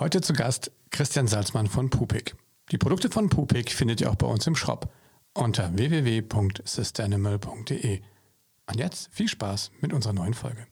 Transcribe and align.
Heute 0.00 0.20
zu 0.20 0.32
Gast 0.32 0.70
Christian 0.90 1.26
Salzmann 1.26 1.66
von 1.66 1.90
Pupik. 1.90 2.36
Die 2.70 2.78
Produkte 2.78 3.10
von 3.10 3.28
Pupik 3.28 3.72
findet 3.72 4.00
ihr 4.00 4.08
auch 4.08 4.14
bei 4.14 4.28
uns 4.28 4.46
im 4.46 4.54
Shop 4.54 4.88
unter 5.34 5.76
www.sustainable.de. 5.76 8.00
Und 8.66 8.78
jetzt 8.78 9.08
viel 9.10 9.26
Spaß 9.26 9.72
mit 9.80 9.92
unserer 9.92 10.12
neuen 10.12 10.34
Folge. 10.34 10.68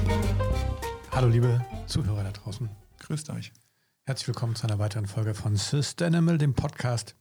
Hallo 1.12 1.28
liebe 1.28 1.64
Zuhörer 1.86 2.24
da 2.24 2.32
draußen. 2.32 2.68
Grüßt 2.98 3.30
euch. 3.30 3.52
Herzlich 4.04 4.28
willkommen 4.28 4.56
zu 4.56 4.66
einer 4.66 4.78
weiteren 4.78 5.06
Folge 5.06 5.34
von 5.34 5.56
Sustainable, 5.56 6.38
dem 6.38 6.54
Podcast 6.54 7.14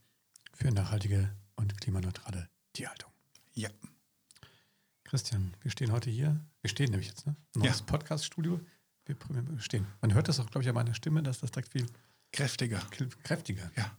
für 0.54 0.72
nachhaltige 0.72 1.30
und 1.56 1.80
klimaneutrale 1.80 2.50
Tierhaltung. 2.74 3.12
Ja. 3.54 3.70
Christian, 5.04 5.54
wir 5.62 5.72
stehen 5.72 5.92
heute 5.92 6.10
hier. 6.10 6.40
Wir 6.62 6.70
stehen 6.70 6.90
nämlich 6.90 7.10
jetzt, 7.10 7.28
ne? 7.28 7.36
Neues 7.56 7.80
ja. 7.80 7.86
Podcast-Studio. 7.86 8.60
Wir 9.06 9.16
stehen. 9.60 9.88
Man 10.02 10.14
hört 10.14 10.28
das 10.28 10.40
auch, 10.40 10.50
glaube 10.50 10.64
ich, 10.64 10.70
an 10.70 10.76
meiner 10.76 10.94
Stimme, 10.94 11.24
dass 11.24 11.40
das 11.40 11.52
direkt 11.52 11.72
viel 11.72 11.86
kräftiger. 12.32 12.80
Kräftiger. 13.24 13.72
Ja. 13.76 13.92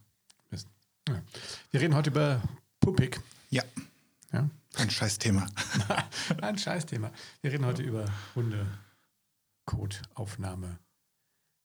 Ja. 1.71 1.79
Wir 1.79 1.81
reden 1.81 1.95
heute 1.95 2.09
über 2.09 2.41
Puppig. 2.81 3.21
Ja. 3.49 3.63
ja. 4.33 4.49
Ein 4.75 4.89
Scheißthema. 4.89 5.47
Ein 6.41 6.57
Scheißthema. 6.57 7.11
Wir 7.41 7.51
reden 7.53 7.65
heute 7.65 7.81
über 7.81 8.05
Hunde, 8.35 8.67
Codeaufnahme, 9.65 10.79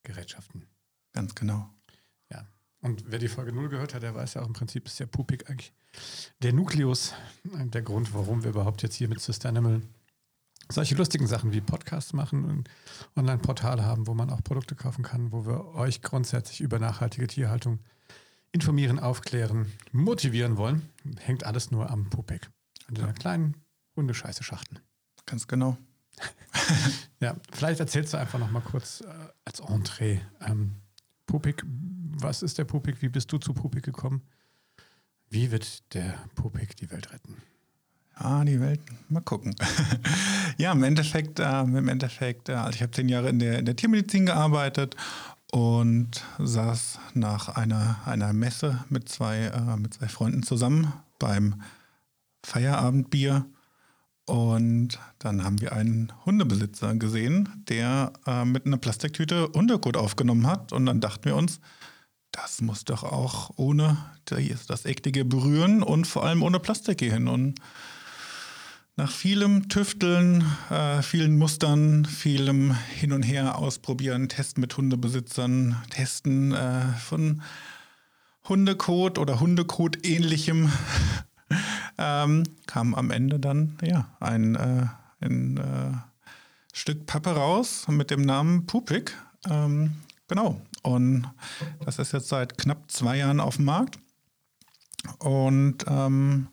Gerätschaften. 0.04 0.64
Ganz 1.12 1.34
genau. 1.34 1.68
Ja. 2.30 2.46
Und 2.82 3.02
wer 3.08 3.18
die 3.18 3.26
Folge 3.26 3.52
0 3.52 3.68
gehört 3.68 3.94
hat, 3.94 4.04
der 4.04 4.14
weiß 4.14 4.34
ja 4.34 4.42
auch 4.42 4.46
im 4.46 4.52
Prinzip, 4.52 4.86
ist 4.86 5.00
ja 5.00 5.06
Pupik 5.06 5.50
eigentlich 5.50 5.72
der 6.40 6.52
Nukleus, 6.52 7.12
der 7.42 7.82
Grund, 7.82 8.14
warum 8.14 8.44
wir 8.44 8.50
überhaupt 8.50 8.82
jetzt 8.82 8.94
hier 8.94 9.08
mit 9.08 9.20
Sustainable 9.20 9.82
solche 10.68 10.94
lustigen 10.94 11.26
Sachen 11.26 11.52
wie 11.52 11.60
Podcasts 11.60 12.12
machen 12.12 12.44
und 12.44 12.70
Online-Portale 13.16 13.84
haben, 13.84 14.06
wo 14.06 14.14
man 14.14 14.30
auch 14.30 14.42
Produkte 14.44 14.76
kaufen 14.76 15.02
kann, 15.02 15.32
wo 15.32 15.46
wir 15.46 15.74
euch 15.74 16.02
grundsätzlich 16.02 16.60
über 16.60 16.78
nachhaltige 16.78 17.26
Tierhaltung 17.26 17.80
informieren, 18.56 18.98
aufklären, 18.98 19.70
motivieren 19.92 20.56
wollen, 20.56 20.88
hängt 21.18 21.44
alles 21.44 21.70
nur 21.70 21.90
am 21.90 22.08
Pupek. 22.08 22.48
An 22.88 22.94
dieser 22.94 23.12
kleinen 23.12 23.54
Hundescheiße-Schachtel. 23.96 24.80
Ganz 25.26 25.46
genau. 25.46 25.76
ja, 27.20 27.36
vielleicht 27.52 27.80
erzählst 27.80 28.14
du 28.14 28.16
einfach 28.16 28.38
noch 28.38 28.50
mal 28.50 28.62
kurz 28.62 29.02
äh, 29.02 29.06
als 29.44 29.60
Entree. 29.60 30.20
Ähm, 30.40 30.76
Pupik, 31.26 31.62
was 31.66 32.42
ist 32.42 32.56
der 32.56 32.64
Pupik? 32.64 33.02
Wie 33.02 33.10
bist 33.10 33.30
du 33.30 33.36
zu 33.36 33.52
Pupik 33.52 33.84
gekommen? 33.84 34.22
Wie 35.28 35.50
wird 35.50 35.92
der 35.92 36.14
Pupik 36.34 36.76
die 36.76 36.90
Welt 36.90 37.12
retten? 37.12 37.36
Ah, 38.14 38.42
die 38.42 38.58
Welt, 38.58 38.80
mal 39.10 39.20
gucken. 39.20 39.54
ja, 40.56 40.72
im 40.72 40.82
Endeffekt, 40.82 41.40
äh, 41.40 41.60
im 41.60 41.88
Endeffekt, 41.88 42.48
äh, 42.48 42.54
also 42.54 42.76
ich 42.76 42.80
habe 42.80 42.92
zehn 42.92 43.10
Jahre 43.10 43.28
in 43.28 43.38
der, 43.38 43.58
in 43.58 43.66
der 43.66 43.76
Tiermedizin 43.76 44.24
gearbeitet 44.24 44.96
und 45.52 46.24
saß 46.38 46.98
nach 47.14 47.48
einer, 47.48 47.98
einer 48.04 48.32
Messe 48.32 48.84
mit 48.88 49.08
zwei, 49.08 49.44
äh, 49.44 49.76
mit 49.76 49.94
zwei 49.94 50.08
Freunden 50.08 50.42
zusammen 50.42 50.92
beim 51.18 51.62
Feierabendbier. 52.44 53.46
Und 54.26 54.98
dann 55.20 55.44
haben 55.44 55.60
wir 55.60 55.72
einen 55.72 56.12
Hundebesitzer 56.24 56.96
gesehen, 56.96 57.64
der 57.68 58.12
äh, 58.26 58.44
mit 58.44 58.66
einer 58.66 58.76
Plastiktüte 58.76 59.48
Hundekot 59.54 59.96
aufgenommen 59.96 60.46
hat. 60.46 60.72
Und 60.72 60.86
dann 60.86 61.00
dachten 61.00 61.26
wir 61.26 61.36
uns, 61.36 61.60
das 62.32 62.60
muss 62.60 62.84
doch 62.84 63.04
auch 63.04 63.50
ohne 63.56 63.96
das 64.24 64.84
eklige 64.84 65.24
Berühren 65.24 65.82
und 65.82 66.06
vor 66.06 66.24
allem 66.24 66.42
ohne 66.42 66.58
Plastik 66.58 66.98
gehen. 66.98 67.28
Und 67.28 67.60
nach 68.96 69.10
vielem 69.10 69.68
Tüfteln, 69.68 70.42
äh, 70.70 71.02
vielen 71.02 71.36
Mustern, 71.36 72.06
vielem 72.06 72.74
Hin 72.74 73.12
und 73.12 73.22
Her 73.22 73.58
ausprobieren, 73.58 74.30
Testen 74.30 74.62
mit 74.62 74.74
Hundebesitzern, 74.76 75.76
Testen 75.90 76.52
äh, 76.52 76.86
von 76.98 77.42
Hundekot 78.48 79.18
oder 79.18 79.38
Hundekot 79.38 80.06
ähnlichem, 80.06 80.72
ähm, 81.98 82.44
kam 82.66 82.94
am 82.94 83.10
Ende 83.10 83.38
dann 83.38 83.78
ja 83.82 84.08
ein, 84.18 84.54
äh, 84.54 84.86
ein 85.20 85.58
äh, 85.58 85.92
Stück 86.72 87.06
Pappe 87.06 87.30
raus 87.30 87.86
mit 87.88 88.10
dem 88.10 88.22
Namen 88.22 88.66
Pupik. 88.66 89.14
Ähm, 89.48 89.96
genau. 90.26 90.60
Und 90.82 91.28
das 91.84 91.98
ist 91.98 92.12
jetzt 92.12 92.28
seit 92.28 92.56
knapp 92.56 92.90
zwei 92.90 93.18
Jahren 93.18 93.40
auf 93.40 93.56
dem 93.56 93.66
Markt. 93.66 93.98
Und 95.18 95.84
ähm, 95.86 96.48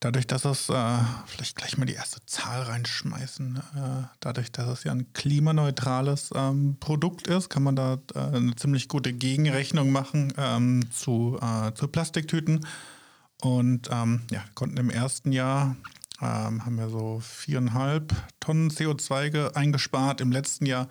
Dadurch, 0.00 0.28
dass 0.28 0.44
es, 0.44 0.68
äh, 0.68 0.98
vielleicht 1.26 1.56
gleich 1.56 1.76
mal 1.76 1.84
die 1.84 1.94
erste 1.94 2.24
Zahl 2.24 2.62
reinschmeißen, 2.62 3.56
äh, 3.56 4.06
dadurch, 4.20 4.52
dass 4.52 4.68
es 4.68 4.84
ja 4.84 4.92
ein 4.92 5.12
klimaneutrales 5.12 6.30
ähm, 6.36 6.76
Produkt 6.78 7.26
ist, 7.26 7.48
kann 7.48 7.64
man 7.64 7.74
da 7.74 7.98
äh, 8.14 8.18
eine 8.18 8.54
ziemlich 8.54 8.86
gute 8.86 9.12
Gegenrechnung 9.12 9.90
machen 9.90 10.32
ähm, 10.36 10.88
zu, 10.92 11.40
äh, 11.42 11.74
zu 11.74 11.88
Plastiktüten. 11.88 12.64
Und 13.40 13.88
ähm, 13.90 14.22
ja, 14.30 14.44
konnten 14.54 14.76
im 14.76 14.90
ersten 14.90 15.32
Jahr, 15.32 15.74
ähm, 16.20 16.64
haben 16.64 16.76
wir 16.76 16.90
so 16.90 17.20
viereinhalb 17.20 18.14
Tonnen 18.38 18.70
CO2 18.70 19.54
eingespart, 19.54 20.20
im 20.20 20.30
letzten 20.30 20.66
Jahr 20.66 20.88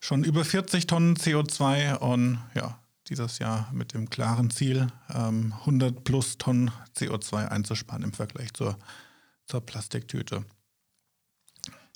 schon 0.00 0.22
über 0.22 0.44
40 0.44 0.86
Tonnen 0.86 1.16
CO2 1.16 1.96
und 1.96 2.38
ja, 2.54 2.78
dieses 3.08 3.38
Jahr 3.38 3.70
mit 3.72 3.94
dem 3.94 4.10
klaren 4.10 4.50
Ziel, 4.50 4.88
100 5.08 5.96
ähm, 5.96 6.04
plus 6.04 6.38
Tonnen 6.38 6.70
CO2 6.96 7.48
einzusparen 7.48 8.02
im 8.02 8.12
Vergleich 8.12 8.52
zur, 8.52 8.78
zur 9.46 9.60
Plastiktüte. 9.60 10.44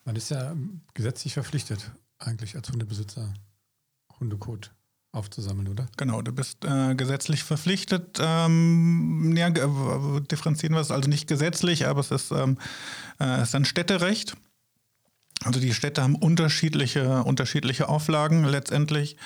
Man 0.04 0.16
ist 0.16 0.30
ja 0.30 0.54
gesetzlich 0.94 1.34
verpflichtet, 1.34 1.90
eigentlich 2.18 2.56
als 2.56 2.70
Hundebesitzer 2.70 3.34
Hundekot 4.18 4.72
aufzusammeln, 5.12 5.68
oder? 5.68 5.86
Genau, 5.96 6.22
du 6.22 6.32
bist 6.32 6.64
äh, 6.64 6.94
gesetzlich 6.94 7.42
verpflichtet. 7.42 8.18
Ähm, 8.20 9.34
ja, 9.36 9.50
differenzieren 9.50 10.74
wir 10.74 10.80
es 10.80 10.90
also 10.90 11.08
nicht 11.08 11.26
gesetzlich, 11.26 11.86
aber 11.86 12.00
es 12.00 12.10
ist, 12.10 12.30
ähm, 12.30 12.58
äh, 13.18 13.42
ist 13.42 13.54
ein 13.54 13.64
Städterecht. 13.64 14.36
Also 15.42 15.58
die 15.58 15.74
Städte 15.74 16.02
haben 16.02 16.14
unterschiedliche, 16.14 17.24
unterschiedliche 17.24 17.88
Auflagen 17.88 18.44
letztendlich 18.44 19.16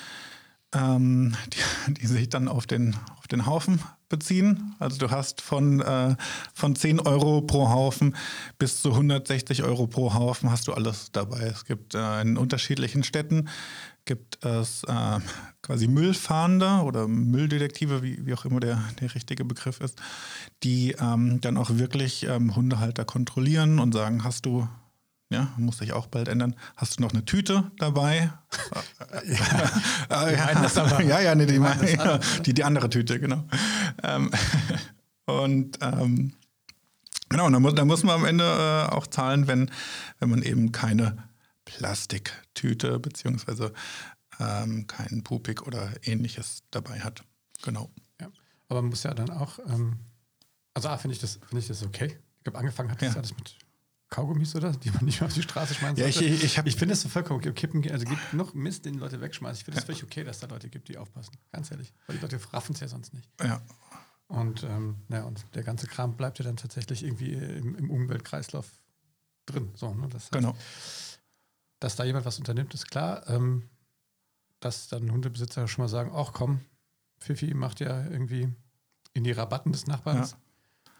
ähm, 0.74 1.34
die, 1.52 1.94
die, 1.94 2.06
sich 2.06 2.28
dann 2.28 2.48
auf 2.48 2.66
den, 2.66 2.96
auf 3.18 3.26
den 3.28 3.46
Haufen 3.46 3.80
beziehen. 4.08 4.74
Also 4.78 4.98
du 4.98 5.10
hast 5.10 5.40
von, 5.40 5.80
äh, 5.80 6.16
von 6.52 6.76
10 6.76 7.00
Euro 7.00 7.40
pro 7.42 7.68
Haufen 7.68 8.16
bis 8.58 8.82
zu 8.82 8.90
160 8.90 9.62
Euro 9.62 9.86
pro 9.86 10.14
Haufen 10.14 10.50
hast 10.50 10.68
du 10.68 10.72
alles 10.72 11.10
dabei. 11.12 11.40
Es 11.42 11.64
gibt 11.64 11.94
äh, 11.94 12.20
in 12.20 12.36
unterschiedlichen 12.36 13.04
Städten 13.04 13.48
gibt 14.04 14.44
es 14.44 14.84
äh, 14.84 15.20
quasi 15.62 15.88
Müllfahnder 15.88 16.84
oder 16.84 17.08
Mülldetektive, 17.08 18.02
wie, 18.02 18.26
wie 18.26 18.34
auch 18.34 18.44
immer 18.44 18.60
der, 18.60 18.82
der 19.00 19.14
richtige 19.14 19.44
Begriff 19.44 19.80
ist, 19.80 20.00
die 20.62 20.92
ähm, 21.00 21.40
dann 21.40 21.56
auch 21.56 21.70
wirklich 21.70 22.24
ähm, 22.24 22.54
Hundehalter 22.54 23.04
kontrollieren 23.04 23.78
und 23.78 23.94
sagen, 23.94 24.24
hast 24.24 24.44
du 24.44 24.68
ja, 25.34 25.52
muss 25.56 25.78
sich 25.78 25.92
auch 25.92 26.06
bald 26.06 26.28
ändern. 26.28 26.54
Hast 26.76 26.98
du 26.98 27.02
noch 27.02 27.12
eine 27.12 27.24
Tüte 27.24 27.70
dabei? 27.78 28.32
ja, 29.26 30.30
ja, 30.30 31.00
ja, 31.00 31.20
ja, 31.20 31.34
nee, 31.34 31.46
die, 31.46 31.56
ja, 31.56 32.18
die, 32.46 32.54
die 32.54 32.64
andere 32.64 32.88
Tüte, 32.88 33.18
genau. 33.18 33.44
Ähm, 34.02 34.30
und 35.26 35.78
ähm, 35.82 36.34
genau, 37.28 37.50
da 37.50 37.58
muss, 37.58 37.74
da 37.74 37.84
muss 37.84 38.04
man 38.04 38.14
am 38.20 38.24
Ende 38.24 38.44
äh, 38.44 38.92
auch 38.94 39.08
zahlen, 39.08 39.48
wenn, 39.48 39.70
wenn 40.20 40.30
man 40.30 40.42
eben 40.42 40.70
keine 40.70 41.16
Plastiktüte 41.64 43.00
beziehungsweise 43.00 43.72
ähm, 44.38 44.86
keinen 44.86 45.24
Pupik 45.24 45.66
oder 45.66 45.90
ähnliches 46.04 46.62
dabei 46.70 47.00
hat. 47.00 47.24
Genau. 47.62 47.90
Ja, 48.20 48.28
aber 48.68 48.82
man 48.82 48.90
muss 48.90 49.02
ja 49.02 49.14
dann 49.14 49.30
auch, 49.30 49.58
ähm, 49.68 49.98
also 50.74 50.88
A, 50.88 50.96
finde 50.96 51.14
ich, 51.14 51.20
das, 51.20 51.40
find 51.48 51.60
ich 51.60 51.66
das 51.66 51.82
okay. 51.82 52.18
Ich 52.40 52.46
habe 52.46 52.58
angefangen 52.58 52.90
hat 52.90 53.02
das 53.02 53.14
ja. 53.14 53.16
alles 53.16 53.34
mit 53.34 53.56
Kaugummis 54.14 54.54
oder? 54.54 54.70
Die 54.70 54.90
man 54.92 55.04
nicht 55.04 55.20
mehr 55.20 55.26
auf 55.26 55.34
die 55.34 55.42
Straße 55.42 55.74
schmeißen 55.74 55.96
ja, 55.96 56.10
sollte. 56.10 56.28
Ich, 56.28 56.44
ich, 56.44 56.58
ich 56.58 56.76
finde 56.76 56.92
es 56.94 57.00
so 57.00 57.08
vollkommen 57.08 57.40
okay. 57.40 57.52
Kippen, 57.52 57.90
also 57.90 58.06
gibt 58.06 58.32
noch 58.32 58.54
Mist, 58.54 58.84
den 58.84 58.94
Leute 58.94 59.20
wegschmeißen. 59.20 59.58
Ich 59.58 59.64
finde 59.64 59.78
es 59.78 59.82
ja. 59.82 59.86
völlig 59.86 60.04
okay, 60.04 60.22
dass 60.22 60.38
da 60.38 60.46
Leute 60.46 60.68
gibt, 60.68 60.88
die 60.88 60.98
aufpassen. 60.98 61.36
Ganz 61.50 61.72
ehrlich. 61.72 61.92
Weil 62.06 62.16
die 62.16 62.22
Leute 62.22 62.38
raffen 62.52 62.74
es 62.74 62.80
ja 62.80 62.86
sonst 62.86 63.12
nicht. 63.12 63.28
Ja. 63.42 63.60
Und, 64.28 64.62
ähm, 64.62 64.98
ja, 65.08 65.24
und 65.24 65.44
der 65.54 65.64
ganze 65.64 65.88
Kram 65.88 66.16
bleibt 66.16 66.38
ja 66.38 66.44
dann 66.44 66.56
tatsächlich 66.56 67.02
irgendwie 67.02 67.32
im, 67.32 67.74
im 67.74 67.90
Umweltkreislauf 67.90 68.70
drin. 69.46 69.72
So, 69.74 69.92
ne? 69.92 70.08
das 70.08 70.24
heißt, 70.24 70.32
genau. 70.32 70.56
Dass 71.80 71.96
da 71.96 72.04
jemand 72.04 72.24
was 72.24 72.38
unternimmt, 72.38 72.72
ist 72.72 72.88
klar. 72.88 73.28
Ähm, 73.28 73.68
dass 74.60 74.86
dann 74.86 75.10
Hundebesitzer 75.10 75.66
schon 75.66 75.82
mal 75.82 75.88
sagen, 75.88 76.12
ach 76.14 76.32
komm, 76.32 76.60
Fifi 77.18 77.52
macht 77.52 77.80
ja 77.80 78.06
irgendwie 78.06 78.48
in 79.12 79.24
die 79.24 79.32
Rabatten 79.32 79.72
des 79.72 79.88
Nachbarns. 79.88 80.30
Ja. 80.30 80.38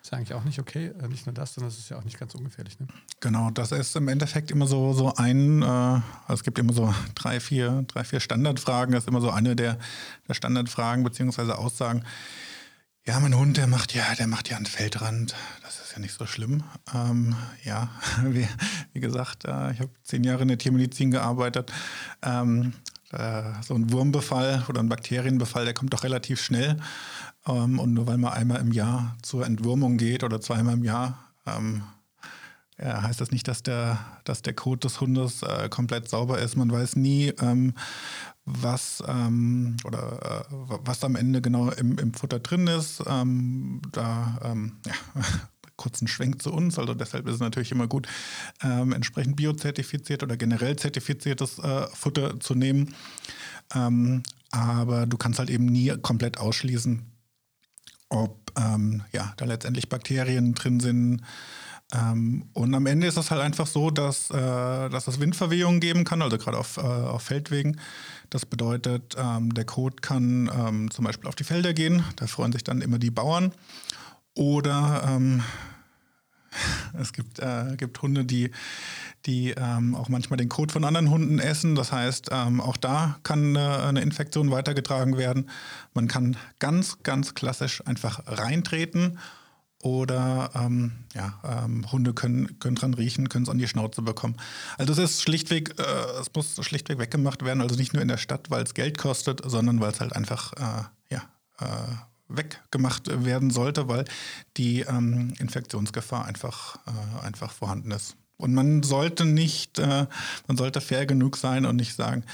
Ist 0.05 0.11
ja 0.11 0.19
eigentlich 0.19 0.35
auch 0.35 0.45
nicht 0.45 0.59
okay. 0.59 0.93
Äh, 1.03 1.09
nicht 1.09 1.25
nur 1.25 1.33
das, 1.33 1.55
sondern 1.55 1.71
es 1.71 1.79
ist 1.79 1.89
ja 1.89 1.97
auch 1.97 2.05
nicht 2.05 2.19
ganz 2.19 2.35
ungefährlich. 2.35 2.79
Ne? 2.79 2.87
Genau, 3.21 3.51
das 3.51 3.73
ist 3.73 3.97
im 3.97 4.09
Endeffekt 4.09 4.51
immer 4.51 4.67
so, 4.67 4.93
so 4.93 5.15
ein, 5.15 5.63
äh, 5.63 5.65
also 5.65 6.03
es 6.29 6.43
gibt 6.43 6.59
immer 6.59 6.75
so 6.75 6.95
drei, 7.15 7.41
vier, 7.41 7.87
drei, 7.89 8.05
vier 8.05 8.21
Standardfragen. 8.21 8.93
Das 8.93 9.05
ist 9.05 9.09
immer 9.09 9.23
so 9.23 9.31
eine 9.31 9.57
der, 9.57 9.79
der 10.29 10.35
Standardfragen 10.35 11.05
beziehungsweise 11.05 11.57
Aussagen. 11.57 12.05
Ja, 13.07 13.19
mein 13.19 13.35
Hund, 13.35 13.57
der 13.57 13.67
macht 13.67 13.95
ja, 13.95 14.05
der 14.15 14.27
macht 14.27 14.51
ja 14.51 14.59
einen 14.59 14.67
Feldrand. 14.67 15.35
Das 15.63 15.81
ist 15.81 15.93
ja 15.95 16.01
nicht 16.01 16.13
so 16.13 16.27
schlimm. 16.27 16.65
Ähm, 16.95 17.35
ja, 17.63 17.89
wie, 18.25 18.47
wie 18.93 19.01
gesagt, 19.01 19.47
äh, 19.47 19.73
ich 19.73 19.81
habe 19.81 19.91
zehn 20.03 20.23
Jahre 20.23 20.43
in 20.43 20.49
der 20.49 20.59
Tiermedizin 20.59 21.13
gearbeitet. 21.13 21.73
Ähm, 22.21 22.75
äh, 23.13 23.43
so 23.63 23.75
ein 23.75 23.93
Wurmbefall 23.93 24.65
oder 24.69 24.81
ein 24.81 24.89
Bakterienbefall, 24.89 25.65
der 25.65 25.75
kommt 25.75 25.93
doch 25.93 26.03
relativ 26.05 26.43
schnell. 26.43 26.77
Ähm, 27.47 27.79
und 27.79 27.95
nur 27.95 28.07
weil 28.07 28.19
man 28.19 28.33
einmal 28.33 28.61
im 28.61 28.73
Jahr 28.73 29.17
zur 29.23 29.47
Entwurmung 29.47 29.97
geht 29.97 30.25
oder 30.25 30.41
zweimal 30.41 30.75
im 30.75 30.85
Jahr, 30.85 31.19
ähm, 31.47 31.83
ja, 32.79 33.03
heißt 33.03 33.21
das 33.21 33.31
nicht, 33.31 33.47
dass 33.47 33.63
der, 33.63 33.99
dass 34.25 34.43
der 34.43 34.55
Kot 34.55 34.83
des 34.83 35.01
Hundes 35.01 35.43
äh, 35.43 35.69
komplett 35.69 36.09
sauber 36.09 36.41
ist. 36.41 36.57
Man 36.57 36.73
weiß 36.73 36.97
nie, 36.97 37.33
ähm, 37.41 37.75
was 38.45 39.03
ähm, 39.07 39.77
oder 39.85 40.47
äh, 40.51 40.55
was 40.85 41.05
am 41.05 41.15
Ende 41.15 41.41
genau 41.41 41.71
im, 41.71 41.99
im 41.99 42.13
Futter 42.15 42.41
drin 42.41 42.67
ist. 42.67 43.03
Ähm, 43.07 43.81
da 43.93 44.41
ähm, 44.43 44.79
ja, 44.87 44.93
kurzen 45.77 46.09
Schwenk 46.09 46.43
zu 46.43 46.53
uns. 46.53 46.79
Also 46.79 46.95
deshalb 46.95 47.29
ist 47.29 47.35
es 47.35 47.41
natürlich 47.41 47.73
immer 47.73 47.87
gut, 47.87 48.09
ähm, 48.63 48.93
entsprechend 48.93 49.37
biozertifiziert 49.37 50.23
oder 50.23 50.37
generell 50.37 50.77
zertifiziertes 50.77 51.59
äh, 51.59 51.87
Futter 51.93 52.41
zu 52.41 52.55
nehmen. 52.55 52.95
Ähm, 53.75 54.23
aber 54.51 55.07
du 55.07 55.17
kannst 55.17 55.39
halt 55.39 55.51
eben 55.51 55.67
nie 55.67 55.89
komplett 56.01 56.39
ausschließen, 56.39 57.03
ob 58.09 58.53
ähm, 58.59 59.03
ja, 59.13 59.33
da 59.37 59.45
letztendlich 59.45 59.89
Bakterien 59.89 60.55
drin 60.55 60.81
sind. 60.81 61.23
Ähm, 61.93 62.49
und 62.53 62.75
am 62.75 62.87
Ende 62.87 63.07
ist 63.07 63.17
es 63.17 63.31
halt 63.31 63.43
einfach 63.43 63.67
so, 63.67 63.91
dass, 63.91 64.31
äh, 64.31 64.89
dass 64.89 65.07
es 65.07 65.21
Windverwehungen 65.21 65.81
geben 65.81 66.05
kann, 66.05 66.23
also 66.23 66.39
gerade 66.39 66.59
auf, 66.59 66.77
äh, 66.77 66.81
auf 66.81 67.23
Feldwegen. 67.23 67.81
Das 68.31 68.47
bedeutet, 68.47 69.17
ähm, 69.19 69.53
der 69.55 69.65
Kot 69.65 70.03
kann 70.03 70.51
ähm, 70.57 70.91
zum 70.91 71.05
Beispiel 71.05 71.29
auf 71.29 71.35
die 71.35 71.45
Felder 71.45 71.75
gehen, 71.75 72.03
da 72.17 72.27
freuen 72.27 72.53
sich 72.53 72.65
dann 72.65 72.81
immer 72.81 72.99
die 72.99 73.11
Bauern. 73.11 73.53
Oder 74.35 75.05
ähm, 75.09 75.43
es 76.99 77.13
gibt, 77.13 77.39
äh, 77.39 77.77
gibt 77.77 78.01
Hunde, 78.03 78.25
die, 78.25 78.51
die 79.27 79.51
ähm, 79.51 79.95
auch 79.95 80.09
manchmal 80.09 80.37
den 80.37 80.49
Kot 80.49 80.73
von 80.73 80.85
anderen 80.85 81.11
Hunden 81.11 81.39
essen. 81.39 81.75
Das 81.75 81.93
heißt, 81.93 82.29
ähm, 82.33 82.61
auch 82.61 82.77
da 82.77 83.19
kann 83.23 83.57
eine, 83.57 83.85
eine, 83.85 84.01
Infektion 84.03 84.51
weitergetragen 84.51 85.17
werden. 85.17 85.51
Man 85.95 86.09
kann 86.09 86.37
ganz, 86.59 87.03
ganz 87.03 87.35
klassisch 87.35 87.87
einfach 87.87 88.23
reintreten 88.27 89.19
oder 89.85 90.51
ähm, 90.55 90.93
ja, 91.15 91.35
ähm, 91.45 91.91
Hunde 91.93 92.15
können, 92.15 92.59
können 92.59 92.77
dran 92.77 92.95
riechen, 92.95 93.29
können 93.29 93.45
es 93.45 93.51
an 93.51 93.59
die 93.59 93.69
Schnauze 93.69 94.01
bekommen. 94.01 94.37
Also 94.79 94.93
es 94.93 94.99
ist 94.99 95.23
schlichtweg, 95.23 95.79
äh, 95.79 96.21
es 96.21 96.31
muss 96.35 96.57
schlichtweg 96.65 96.99
weggemacht 96.99 97.45
werden, 97.45 97.61
also 97.61 97.77
nicht 97.77 97.93
nur 97.93 98.01
in 98.01 98.09
der 98.09 98.17
Stadt, 98.17 98.51
weil 98.51 98.63
es 98.63 98.73
Geld 98.73 98.97
kostet, 98.97 99.43
sondern 99.45 99.81
weil 99.81 99.93
es 99.93 100.01
halt 100.01 100.17
einfach 100.17 100.55
äh, 100.55 101.15
ja, 101.15 101.23
äh, 101.61 101.97
weggemacht 102.29 103.25
werden 103.25 103.51
sollte, 103.51 103.89
weil 103.89 104.05
die 104.57 104.81
ähm, 104.81 105.35
Infektionsgefahr 105.39 106.25
einfach, 106.25 106.79
äh, 106.87 107.27
einfach 107.27 107.53
vorhanden 107.53 107.91
ist. 107.91 108.17
Und 108.37 108.55
man 108.55 108.83
sollte 108.83 109.25
nicht, 109.25 109.79
äh, 109.79 110.07
man 110.47 110.57
sollte 110.57 110.81
fair 110.81 111.07
genug 111.07 111.37
sein 111.37 111.67
und 111.67 111.77
nicht 111.77 111.95
sagen, 111.95 112.25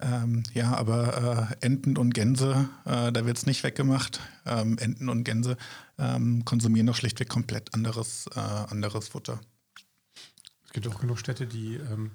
ähm, 0.00 0.42
ja, 0.54 0.74
aber 0.74 1.50
äh, 1.60 1.66
Enten 1.66 1.98
und 1.98 2.14
Gänse, 2.14 2.70
äh, 2.86 3.12
da 3.12 3.26
wird 3.26 3.36
es 3.36 3.44
nicht 3.44 3.62
weggemacht. 3.62 4.20
Ähm, 4.46 4.78
Enten 4.78 5.10
und 5.10 5.24
Gänse 5.24 5.58
ähm, 5.98 6.44
konsumieren 6.46 6.86
doch 6.86 6.96
schlichtweg 6.96 7.28
komplett 7.28 7.74
anderes, 7.74 8.26
äh, 8.34 8.40
anderes 8.40 9.08
Futter. 9.08 9.40
Es 10.64 10.72
gibt 10.72 10.88
auch 10.88 11.00
genug 11.00 11.18
Städte, 11.18 11.46
die 11.46 11.74
ähm, 11.74 12.12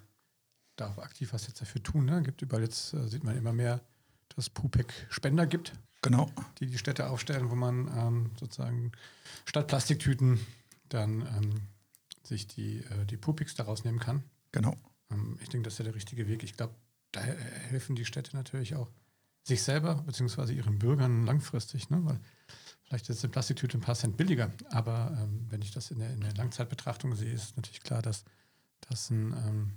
da 0.76 0.88
auch 0.88 0.98
aktiv 0.98 1.34
was 1.34 1.46
jetzt 1.48 1.62
dafür 1.62 1.84
tun. 1.84 2.06
Ne? 2.06 2.24
Gibt 2.24 2.42
überall 2.42 2.64
jetzt, 2.64 2.94
äh, 2.94 3.08
sieht 3.08 3.24
man 3.24 3.38
immer 3.38 3.54
mehr, 3.54 3.82
dass 4.36 4.50
Pupek 4.50 4.92
Spender 5.10 5.46
gibt. 5.46 5.74
Genau. 6.06 6.30
Die 6.60 6.68
die 6.68 6.78
Städte 6.78 7.10
aufstellen, 7.10 7.50
wo 7.50 7.56
man 7.56 7.88
ähm, 7.98 8.32
sozusagen 8.40 8.92
statt 9.46 9.66
Plastiktüten 9.66 10.40
dann 10.88 11.22
ähm, 11.22 11.62
sich 12.22 12.46
die, 12.46 12.78
äh, 12.78 13.06
die 13.06 13.18
Pupiks 13.18 13.56
daraus 13.56 13.84
nehmen 13.84 13.98
kann. 13.98 14.22
Genau. 14.52 14.78
Ähm, 15.10 15.40
ich 15.42 15.50
denke, 15.50 15.64
das 15.64 15.74
ist 15.74 15.80
ja 15.80 15.86
der 15.86 15.96
richtige 15.96 16.28
Weg. 16.28 16.44
Ich 16.44 16.56
glaube, 16.56 16.76
da 17.12 17.22
helfen 17.22 17.96
die 17.96 18.06
Städte 18.06 18.36
natürlich 18.36 18.76
auch 18.76 18.92
sich 19.42 19.64
selber 19.64 20.04
bzw. 20.06 20.54
ihren 20.54 20.78
Bürgern 20.78 21.26
langfristig, 21.26 21.90
ne? 21.90 22.06
weil 22.06 22.20
vielleicht 22.84 23.10
ist 23.10 23.24
eine 23.24 23.32
Plastiktüte 23.32 23.80
ein 23.80 23.82
paar 23.82 23.96
Cent 23.96 24.16
billiger, 24.16 24.52
aber 24.70 25.18
ähm, 25.20 25.48
wenn 25.50 25.64
ich 25.64 25.72
das 25.72 25.90
in 25.90 25.98
der, 25.98 26.14
in 26.14 26.22
der, 26.22 26.36
Langzeitbetrachtung 26.36 27.16
sehe, 27.16 27.34
ist 27.34 27.56
natürlich 27.56 27.82
klar, 27.82 28.04
dass, 28.04 28.26
dass, 28.82 29.10
ein, 29.10 29.34
ähm, 29.34 29.74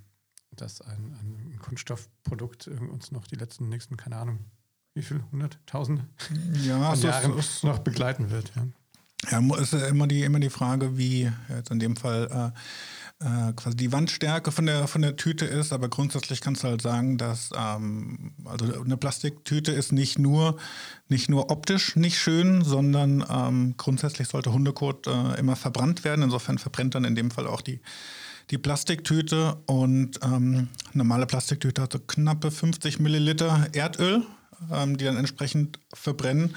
dass 0.50 0.82
ein, 0.82 1.16
ein, 1.22 1.58
Kunststoffprodukt 1.58 2.68
uns 2.68 3.12
noch 3.12 3.26
die 3.26 3.36
letzten 3.36 3.70
nächsten, 3.70 3.96
keine 3.96 4.16
Ahnung, 4.16 4.44
wie 4.94 5.02
viel, 5.02 5.22
hunderttausend 5.30 6.02
ja, 6.64 6.94
so 6.96 7.06
Jahren 7.06 7.38
ist, 7.38 7.64
noch 7.64 7.78
begleiten 7.78 8.30
wird. 8.30 8.52
Ja. 8.56 8.66
Ja, 9.30 9.56
ist 9.56 9.74
immer 9.74 10.06
die, 10.06 10.22
immer 10.22 10.38
die 10.38 10.50
Frage, 10.50 10.96
wie 10.96 11.30
jetzt 11.48 11.70
in 11.70 11.80
dem 11.80 11.96
Fall 11.96 12.52
äh, 12.54 12.58
äh, 13.20 13.52
quasi 13.54 13.76
die 13.76 13.90
Wandstärke 13.90 14.52
von 14.52 14.66
der, 14.66 14.86
von 14.86 15.02
der 15.02 15.16
Tüte 15.16 15.44
ist, 15.44 15.72
aber 15.72 15.88
grundsätzlich 15.88 16.40
kannst 16.40 16.62
du 16.62 16.68
halt 16.68 16.80
sagen, 16.82 17.18
dass 17.18 17.50
ähm, 17.56 18.32
also 18.44 18.80
eine 18.80 18.96
Plastiktüte 18.96 19.72
ist 19.72 19.90
nicht 19.90 20.20
nur, 20.20 20.56
nicht 21.08 21.28
nur 21.28 21.50
optisch 21.50 21.96
nicht 21.96 22.16
schön, 22.16 22.62
sondern 22.62 23.24
ähm, 23.28 23.74
grundsätzlich 23.76 24.28
sollte 24.28 24.52
Hundekot 24.52 25.08
äh, 25.08 25.34
immer 25.38 25.56
verbrannt 25.56 26.04
werden. 26.04 26.22
Insofern 26.22 26.58
verbrennt 26.58 26.94
dann 26.94 27.04
in 27.04 27.16
dem 27.16 27.32
Fall 27.32 27.48
auch 27.48 27.60
die, 27.60 27.80
die 28.50 28.58
Plastiktüte 28.58 29.56
und 29.66 30.20
ähm, 30.22 30.68
normale 30.92 31.26
Plastiktüte 31.26 31.82
hat 31.82 31.92
so 31.92 31.98
knappe 31.98 32.52
50 32.52 33.00
Milliliter 33.00 33.66
Erdöl, 33.72 34.24
ähm, 34.72 34.96
die 34.96 35.04
dann 35.04 35.16
entsprechend 35.16 35.78
verbrennen. 35.92 36.56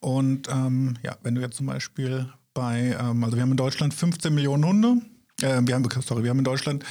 Und 0.00 0.48
ähm, 0.48 0.96
ja, 1.02 1.16
wenn 1.22 1.34
du 1.34 1.40
jetzt 1.40 1.56
zum 1.56 1.66
Beispiel 1.66 2.28
bei, 2.54 2.96
ähm, 3.00 3.24
also 3.24 3.36
wir 3.36 3.42
haben 3.42 3.50
in 3.50 3.56
Deutschland 3.56 3.94
15 3.94 4.34
Millionen 4.34 4.64
Hunde, 4.64 4.96
äh, 5.42 5.60
wir 5.62 5.74
haben, 5.74 5.88
sorry, 6.00 6.22
wir 6.22 6.30
haben 6.30 6.38
in 6.38 6.44
Deutschland 6.44 6.84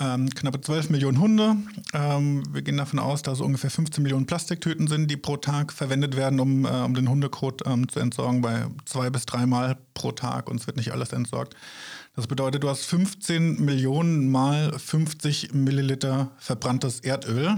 ähm, 0.00 0.28
knappe 0.30 0.60
12 0.60 0.90
Millionen 0.90 1.20
Hunde. 1.20 1.56
Ähm, 1.92 2.42
wir 2.52 2.62
gehen 2.62 2.76
davon 2.76 2.98
aus, 2.98 3.22
dass 3.22 3.34
es 3.34 3.40
ungefähr 3.40 3.70
15 3.70 4.02
Millionen 4.02 4.26
Plastiktüten 4.26 4.88
sind, 4.88 5.10
die 5.10 5.16
pro 5.16 5.36
Tag 5.36 5.72
verwendet 5.72 6.16
werden, 6.16 6.40
um, 6.40 6.64
äh, 6.64 6.68
um 6.68 6.94
den 6.94 7.08
Hundekot 7.08 7.62
ähm, 7.66 7.88
zu 7.88 8.00
entsorgen, 8.00 8.40
bei 8.40 8.66
zwei 8.86 9.10
bis 9.10 9.26
dreimal 9.26 9.76
pro 9.94 10.12
Tag 10.12 10.50
und 10.50 10.60
es 10.60 10.66
wird 10.66 10.76
nicht 10.76 10.92
alles 10.92 11.12
entsorgt. 11.12 11.54
Das 12.16 12.26
bedeutet, 12.26 12.62
du 12.62 12.68
hast 12.68 12.84
15 12.84 13.64
Millionen 13.64 14.30
mal 14.30 14.76
50 14.78 15.54
Milliliter 15.54 16.30
verbranntes 16.38 17.00
Erdöl. 17.00 17.56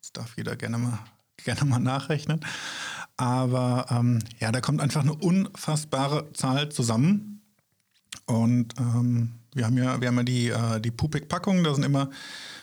Das 0.00 0.12
darf 0.12 0.36
jeder 0.36 0.56
gerne 0.56 0.78
mal, 0.78 0.98
gerne 1.44 1.64
mal 1.64 1.78
nachrechnen. 1.78 2.40
Aber 3.16 3.86
ähm, 3.90 4.20
ja, 4.40 4.50
da 4.52 4.60
kommt 4.60 4.80
einfach 4.80 5.02
eine 5.02 5.14
unfassbare 5.14 6.32
Zahl 6.32 6.70
zusammen. 6.70 7.42
Und 8.26 8.74
ähm, 8.78 9.34
wir 9.54 9.66
haben 9.66 9.76
ja, 9.76 10.00
wir 10.00 10.08
haben 10.08 10.16
ja 10.16 10.22
die, 10.22 10.48
äh, 10.48 10.80
die 10.80 10.90
Pupik-Packung, 10.90 11.62
da 11.64 11.74
sind 11.74 11.84
immer, 11.84 12.10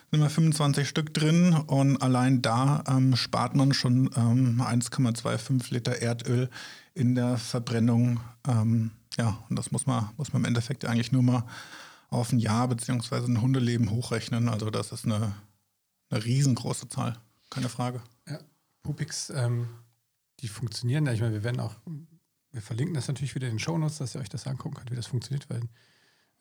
sind 0.09 0.19
immer 0.19 0.29
25 0.29 0.87
Stück 0.87 1.13
drin 1.13 1.53
und 1.53 2.01
allein 2.01 2.41
da 2.41 2.83
ähm, 2.87 3.15
spart 3.15 3.55
man 3.55 3.73
schon 3.73 4.09
1,25 4.09 5.49
ähm, 5.49 5.61
Liter 5.69 6.01
Erdöl 6.01 6.49
in 6.93 7.15
der 7.15 7.37
Verbrennung. 7.37 8.19
Ähm, 8.47 8.91
ja, 9.17 9.37
und 9.49 9.57
das 9.57 9.71
muss 9.71 9.85
man, 9.85 10.09
muss 10.17 10.33
man 10.33 10.41
im 10.41 10.45
Endeffekt 10.45 10.85
eigentlich 10.85 11.11
nur 11.11 11.23
mal 11.23 11.43
auf 12.09 12.31
ein 12.31 12.39
Jahr 12.39 12.67
bzw. 12.67 13.17
ein 13.25 13.41
Hundeleben 13.41 13.91
hochrechnen. 13.91 14.49
Also 14.49 14.69
das 14.69 14.91
ist 14.91 15.05
eine, 15.05 15.35
eine 16.09 16.25
riesengroße 16.25 16.89
Zahl, 16.89 17.17
keine 17.49 17.69
Frage. 17.69 18.01
Ja, 18.27 18.39
Pupix 18.83 19.29
ähm, 19.29 19.67
die 20.39 20.47
funktionieren. 20.47 21.07
Ich 21.07 21.21
meine, 21.21 21.33
wir 21.33 21.43
werden 21.43 21.59
auch, 21.59 21.75
wir 22.51 22.61
verlinken 22.61 22.95
das 22.95 23.07
natürlich 23.07 23.35
wieder 23.35 23.47
in 23.47 23.55
den 23.55 23.59
Shownotes, 23.59 23.97
dass 23.97 24.15
ihr 24.15 24.21
euch 24.21 24.29
das 24.29 24.47
angucken 24.47 24.75
könnt, 24.75 24.91
wie 24.91 24.95
das 24.95 25.07
funktioniert, 25.07 25.49
weil 25.49 25.61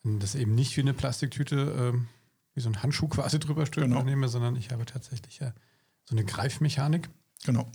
das 0.03 0.35
eben 0.35 0.55
nicht 0.55 0.75
wie 0.77 0.81
eine 0.81 0.93
Plastiktüte, 0.93 1.93
äh, 1.93 1.99
wie 2.53 2.61
so 2.61 2.69
ein 2.69 2.81
Handschuh 2.81 3.07
quasi 3.07 3.39
drüber 3.39 3.65
stülpen 3.65 3.91
genau. 3.91 4.03
nehme, 4.03 4.29
sondern 4.29 4.55
ich 4.55 4.71
habe 4.71 4.85
tatsächlich 4.85 5.39
ja 5.39 5.53
so 6.05 6.15
eine 6.15 6.25
Greifmechanik. 6.25 7.09
Genau. 7.45 7.69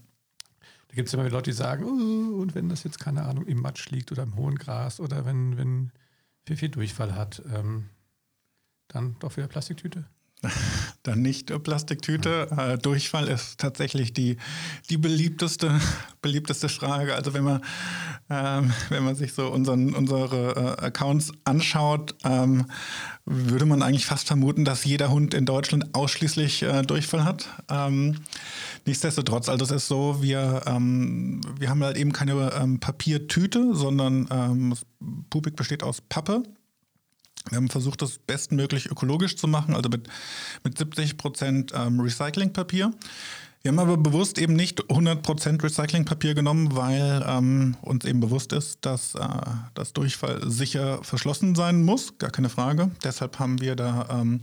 Da 0.89 0.95
gibt 0.95 1.09
es 1.09 1.15
immer 1.15 1.25
wieder 1.25 1.37
Leute, 1.37 1.51
die 1.51 1.57
sagen, 1.57 1.85
oh, 1.85 2.41
und 2.41 2.55
wenn 2.55 2.69
das 2.69 2.85
jetzt, 2.85 2.99
keine 2.99 3.23
Ahnung, 3.23 3.47
im 3.47 3.61
Matsch 3.61 3.91
liegt 3.91 4.13
oder 4.13 4.23
im 4.23 4.37
hohen 4.37 4.57
Gras 4.57 5.01
oder 5.01 5.25
wenn, 5.25 5.57
wenn 5.57 5.93
viel, 6.45 6.57
viel 6.57 6.69
Durchfall 6.69 7.15
hat, 7.15 7.43
ähm, 7.53 7.91
dann 8.89 9.17
doch 9.19 9.37
wieder 9.37 9.49
Plastiktüte. 9.49 10.05
dann 11.05 11.23
nicht 11.23 11.53
Plastiktüte. 11.63 12.49
Äh, 12.57 12.79
Durchfall 12.79 13.29
ist 13.29 13.59
tatsächlich 13.61 14.13
die, 14.13 14.39
die 14.91 14.97
beliebteste, 14.97 15.79
beliebteste 16.23 16.69
Frage. 16.69 17.15
Also 17.15 17.35
wenn 17.35 17.45
man, 17.45 17.61
ähm, 18.31 18.73
wenn 18.89 19.05
man 19.05 19.15
sich 19.15 19.35
so 19.35 19.49
unseren, 19.49 19.95
unsere 19.95 20.79
äh, 20.81 20.87
Accounts 20.87 21.31
anschaut, 21.45 22.17
ähm, 22.25 22.67
würde 23.27 23.67
man 23.67 23.83
eigentlich 23.83 24.07
fast 24.07 24.27
vermuten, 24.27 24.65
dass 24.65 24.85
jeder 24.85 25.11
Hund 25.11 25.35
in 25.35 25.45
Deutschland 25.45 25.95
ausschließlich 25.95 26.63
äh, 26.63 26.83
Durchfall 26.83 27.25
hat. 27.25 27.49
Ähm, 27.71 28.21
nichtsdestotrotz, 28.87 29.49
also 29.49 29.65
es 29.65 29.71
ist 29.71 29.89
so, 29.89 30.23
wir, 30.23 30.63
ähm, 30.67 31.43
wir 31.59 31.69
haben 31.69 31.85
halt 31.85 31.99
eben 31.99 32.13
keine 32.13 32.51
ähm, 32.55 32.81
Papiertüte, 32.81 33.75
sondern 33.75 34.27
ähm, 34.31 34.75
Pupik 35.29 35.55
besteht 35.55 35.83
aus 35.83 36.01
Pappe. 36.01 36.43
Wir 37.51 37.57
haben 37.57 37.69
versucht, 37.69 38.01
das 38.03 38.19
bestmöglich 38.19 38.91
ökologisch 38.91 39.37
zu 39.37 39.47
machen, 39.47 39.75
also 39.75 39.89
mit, 39.89 40.09
mit 40.63 40.79
70 40.79 41.19
Prozent 41.19 41.73
ähm, 41.75 42.01
Recyclingpapier. 42.01 42.91
Wir 43.63 43.71
haben 43.71 43.79
aber 43.79 43.97
bewusst 43.97 44.39
eben 44.39 44.55
nicht 44.55 44.83
100% 44.85 45.63
Recyclingpapier 45.63 46.35
genommen, 46.35 46.77
weil 46.77 47.25
ähm, 47.27 47.77
uns 47.81 48.05
eben 48.05 48.21
bewusst 48.21 48.53
ist, 48.53 48.79
dass 48.83 49.15
äh, 49.15 49.27
das 49.73 49.95
Durchfall 49.95 50.51
sicher 50.51 51.03
verschlossen 51.03 51.55
sein 51.55 51.83
muss, 51.83 52.19
gar 52.19 52.31
keine 52.31 52.51
Frage. 52.51 52.91
Deshalb 53.03 53.39
haben 53.39 53.61
wir 53.63 53.75
da 53.75 54.07
ähm, 54.11 54.43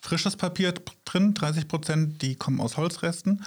frisches 0.00 0.36
Papier 0.36 0.72
drin, 1.04 1.34
30%, 1.34 2.18
die 2.18 2.36
kommen 2.36 2.60
aus 2.60 2.78
Holzresten. 2.78 3.44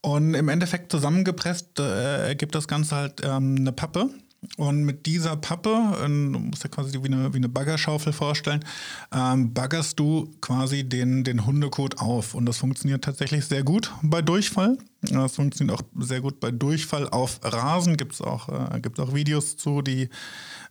Und 0.00 0.34
im 0.34 0.48
Endeffekt 0.48 0.92
zusammengepresst 0.92 1.80
äh, 1.80 2.28
ergibt 2.28 2.54
das 2.54 2.68
Ganze 2.68 2.94
halt 2.96 3.20
ähm, 3.24 3.56
eine 3.58 3.72
Pappe. 3.72 4.10
Und 4.56 4.84
mit 4.84 5.06
dieser 5.06 5.36
Pappe, 5.36 5.96
ähm, 6.04 6.32
du 6.32 6.38
musst 6.40 6.64
dir 6.64 6.68
quasi 6.68 7.00
wie 7.00 7.06
eine, 7.06 7.32
wie 7.32 7.36
eine 7.36 7.48
Baggerschaufel 7.48 8.12
vorstellen, 8.12 8.64
ähm, 9.12 9.54
baggerst 9.54 9.98
du 9.98 10.34
quasi 10.40 10.82
den, 10.82 11.22
den 11.22 11.46
Hundekot 11.46 11.98
auf. 11.98 12.34
Und 12.34 12.46
das 12.46 12.58
funktioniert 12.58 13.04
tatsächlich 13.04 13.46
sehr 13.46 13.62
gut 13.62 13.92
bei 14.02 14.20
Durchfall. 14.20 14.78
Das 15.02 15.36
funktioniert 15.36 15.78
auch 15.78 15.84
sehr 16.00 16.20
gut 16.20 16.40
bei 16.40 16.50
Durchfall 16.50 17.08
auf 17.08 17.38
Rasen. 17.44 17.96
Gibt 17.96 18.14
es 18.14 18.20
auch, 18.20 18.48
äh, 18.48 18.80
auch 18.98 19.14
Videos 19.14 19.56
zu, 19.56 19.80
die, 19.80 20.08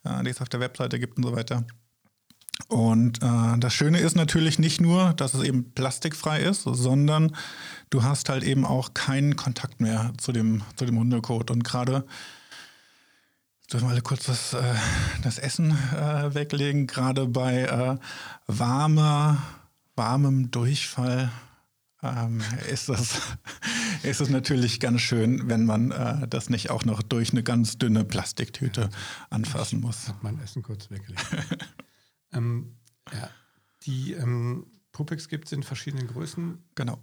äh, 0.03 0.23
die 0.23 0.29
es 0.29 0.41
auf 0.41 0.49
der 0.49 0.59
Webseite 0.59 0.99
gibt 0.99 1.17
und 1.17 1.23
so 1.23 1.35
weiter. 1.35 1.63
Und 2.67 3.23
äh, 3.23 3.57
das 3.57 3.73
Schöne 3.73 3.99
ist 3.99 4.15
natürlich 4.15 4.59
nicht 4.59 4.81
nur, 4.81 5.13
dass 5.13 5.33
es 5.33 5.43
eben 5.43 5.71
plastikfrei 5.71 6.41
ist, 6.41 6.63
sondern 6.63 7.35
du 7.89 8.03
hast 8.03 8.27
halt 8.27 8.43
eben 8.43 8.65
auch 8.65 8.93
keinen 8.93 9.37
Kontakt 9.37 9.79
mehr 9.79 10.11
zu 10.17 10.33
dem, 10.33 10.61
zu 10.75 10.85
dem 10.85 10.99
Hundekot. 10.99 11.51
Und 11.51 11.63
gerade 11.63 12.05
Dürfen 13.71 13.87
wir 13.87 13.91
alle 13.91 14.01
kurz 14.01 14.25
das, 14.25 14.53
äh, 14.53 14.75
das 15.23 15.37
Essen 15.37 15.71
äh, 15.71 16.33
weglegen? 16.33 16.87
Gerade 16.87 17.25
bei 17.25 17.61
äh, 17.61 17.97
warmer, 18.45 19.41
warmem 19.95 20.51
Durchfall 20.51 21.31
ähm, 22.03 22.43
ist, 22.69 22.89
das, 22.89 23.21
ist 24.03 24.19
es 24.19 24.29
natürlich 24.29 24.81
ganz 24.81 24.99
schön, 24.99 25.47
wenn 25.47 25.63
man 25.63 25.91
äh, 25.91 26.27
das 26.27 26.49
nicht 26.49 26.69
auch 26.69 26.83
noch 26.83 27.01
durch 27.01 27.31
eine 27.31 27.43
ganz 27.43 27.77
dünne 27.77 28.03
Plastiktüte 28.03 28.89
anfassen 29.29 29.79
muss. 29.79 30.03
Ich 30.03 30.09
habe 30.09 30.19
mein 30.23 30.39
Essen 30.41 30.63
kurz 30.63 30.91
weggelegt. 30.91 31.25
ähm, 32.33 32.75
ja, 33.13 33.29
die 33.83 34.13
ähm, 34.13 34.65
Pupex 34.91 35.29
gibt 35.29 35.45
es 35.45 35.53
in 35.53 35.63
verschiedenen 35.63 36.07
Größen. 36.07 36.61
Genau. 36.75 36.99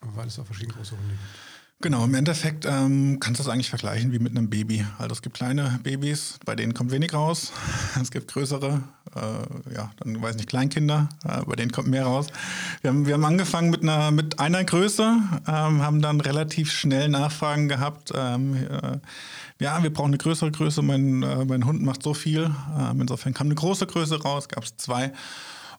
Weil 0.00 0.28
es 0.28 0.38
auch 0.38 0.46
verschiedene 0.46 0.74
große 0.74 0.96
Hunde 0.96 1.10
gibt. 1.14 1.57
Genau, 1.80 2.04
im 2.04 2.14
Endeffekt 2.14 2.66
ähm, 2.66 3.18
kannst 3.20 3.38
du 3.38 3.44
es 3.44 3.48
eigentlich 3.48 3.70
vergleichen 3.70 4.10
wie 4.10 4.18
mit 4.18 4.36
einem 4.36 4.50
Baby. 4.50 4.84
Also 4.98 5.12
es 5.12 5.22
gibt 5.22 5.36
kleine 5.36 5.78
Babys, 5.84 6.40
bei 6.44 6.56
denen 6.56 6.74
kommt 6.74 6.90
wenig 6.90 7.14
raus. 7.14 7.52
Es 8.02 8.10
gibt 8.10 8.32
größere, 8.32 8.82
äh, 9.14 9.74
ja, 9.74 9.92
dann 10.00 10.20
weiß 10.20 10.34
nicht, 10.34 10.48
Kleinkinder, 10.48 11.08
äh, 11.24 11.44
bei 11.44 11.54
denen 11.54 11.70
kommt 11.70 11.86
mehr 11.86 12.04
raus. 12.04 12.26
Wir 12.80 12.90
haben, 12.90 13.06
wir 13.06 13.14
haben 13.14 13.24
angefangen 13.24 13.70
mit 13.70 13.82
einer, 13.82 14.10
mit 14.10 14.40
einer 14.40 14.64
Größe, 14.64 15.18
ähm, 15.46 15.82
haben 15.82 16.02
dann 16.02 16.20
relativ 16.20 16.72
schnell 16.72 17.08
Nachfragen 17.10 17.68
gehabt. 17.68 18.10
Ähm, 18.12 18.56
äh, 18.56 18.98
ja, 19.60 19.80
wir 19.80 19.92
brauchen 19.92 20.08
eine 20.10 20.18
größere 20.18 20.50
Größe, 20.50 20.82
mein, 20.82 21.22
äh, 21.22 21.44
mein 21.44 21.64
Hund 21.64 21.80
macht 21.82 22.02
so 22.02 22.12
viel. 22.12 22.50
Ähm, 22.76 23.02
insofern 23.02 23.34
kam 23.34 23.46
eine 23.46 23.54
große 23.54 23.86
Größe 23.86 24.20
raus, 24.20 24.48
gab 24.48 24.64
es 24.64 24.76
zwei. 24.78 25.12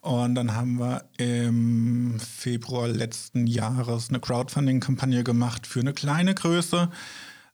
Und 0.02 0.36
dann 0.36 0.56
haben 0.56 0.80
wir 0.80 1.06
im 1.18 2.20
Februar 2.20 2.88
letzten 2.88 3.48
Jahres 3.48 4.10
eine 4.10 4.20
Crowdfunding-Kampagne 4.20 5.24
gemacht 5.24 5.68
für 5.68 5.82
eine 5.82 5.94
kleine 5.94 6.34
Größe. 6.34 6.90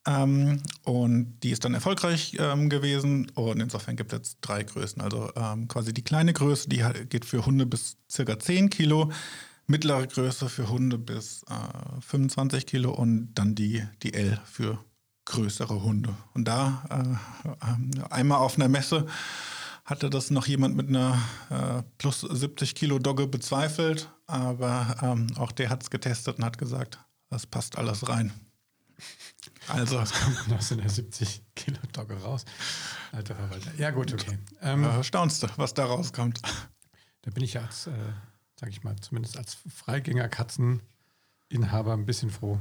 Ähm, 0.07 0.61
und 0.83 1.39
die 1.41 1.49
ist 1.49 1.65
dann 1.65 1.73
erfolgreich 1.73 2.37
ähm, 2.39 2.69
gewesen. 2.69 3.31
Und 3.33 3.59
insofern 3.59 3.95
gibt 3.95 4.13
es 4.13 4.17
jetzt 4.17 4.37
drei 4.41 4.63
Größen. 4.63 5.01
Also 5.01 5.31
ähm, 5.35 5.67
quasi 5.67 5.93
die 5.93 6.03
kleine 6.03 6.33
Größe, 6.33 6.69
die 6.69 6.83
geht 7.09 7.25
für 7.25 7.45
Hunde 7.45 7.65
bis 7.65 7.97
circa 8.09 8.37
10 8.37 8.69
Kilo. 8.69 9.11
Mittlere 9.67 10.05
Größe 10.05 10.47
für 10.47 10.69
Hunde 10.69 10.99
bis 10.99 11.41
äh, 11.49 12.01
25 12.01 12.67
Kilo 12.67 12.91
und 12.91 13.33
dann 13.33 13.55
die, 13.55 13.83
die 14.03 14.13
L 14.13 14.39
für 14.45 14.77
größere 15.25 15.81
Hunde. 15.81 16.15
Und 16.35 16.47
da 16.47 17.17
äh, 17.49 18.05
einmal 18.11 18.37
auf 18.37 18.57
einer 18.57 18.69
Messe 18.69 19.07
hatte 19.85 20.09
das 20.09 20.31
noch 20.31 20.47
jemand 20.47 20.75
mit 20.75 20.89
einer 20.89 21.21
äh, 21.49 21.83
plus 21.99 22.21
70 22.21 22.73
Kilo 22.75 22.97
Dogge 22.99 23.27
bezweifelt, 23.27 24.09
aber 24.25 24.97
ähm, 25.01 25.27
auch 25.37 25.51
der 25.51 25.69
hat 25.69 25.83
es 25.83 25.91
getestet 25.91 26.39
und 26.39 26.43
hat 26.43 26.57
gesagt, 26.57 26.97
das 27.29 27.45
passt 27.45 27.77
alles 27.77 28.09
rein. 28.09 28.33
Also. 29.67 29.97
Was 29.97 30.13
kommt 30.13 30.53
aus 30.53 30.71
einer 30.71 30.87
70 30.89 31.43
Kilo 31.55 31.77
Dogge 31.93 32.15
raus? 32.15 32.45
Alter 33.11 33.35
Verwalter. 33.35 33.71
Ja, 33.77 33.91
gut, 33.91 34.11
okay. 34.13 34.39
Ähm, 34.61 34.83
äh, 34.83 35.03
staunst 35.03 35.43
du, 35.43 35.47
was 35.57 35.73
da 35.73 35.85
rauskommt? 35.85 36.41
Da 37.21 37.31
bin 37.31 37.43
ich 37.43 37.53
ja 37.53 37.61
als, 37.61 37.87
äh, 37.87 37.91
sag 38.59 38.69
ich 38.69 38.83
mal, 38.83 38.95
zumindest 38.97 39.37
als 39.37 39.57
Freigänger-Katzeninhaber 39.67 41.93
ein 41.93 42.05
bisschen 42.05 42.29
froh, 42.31 42.59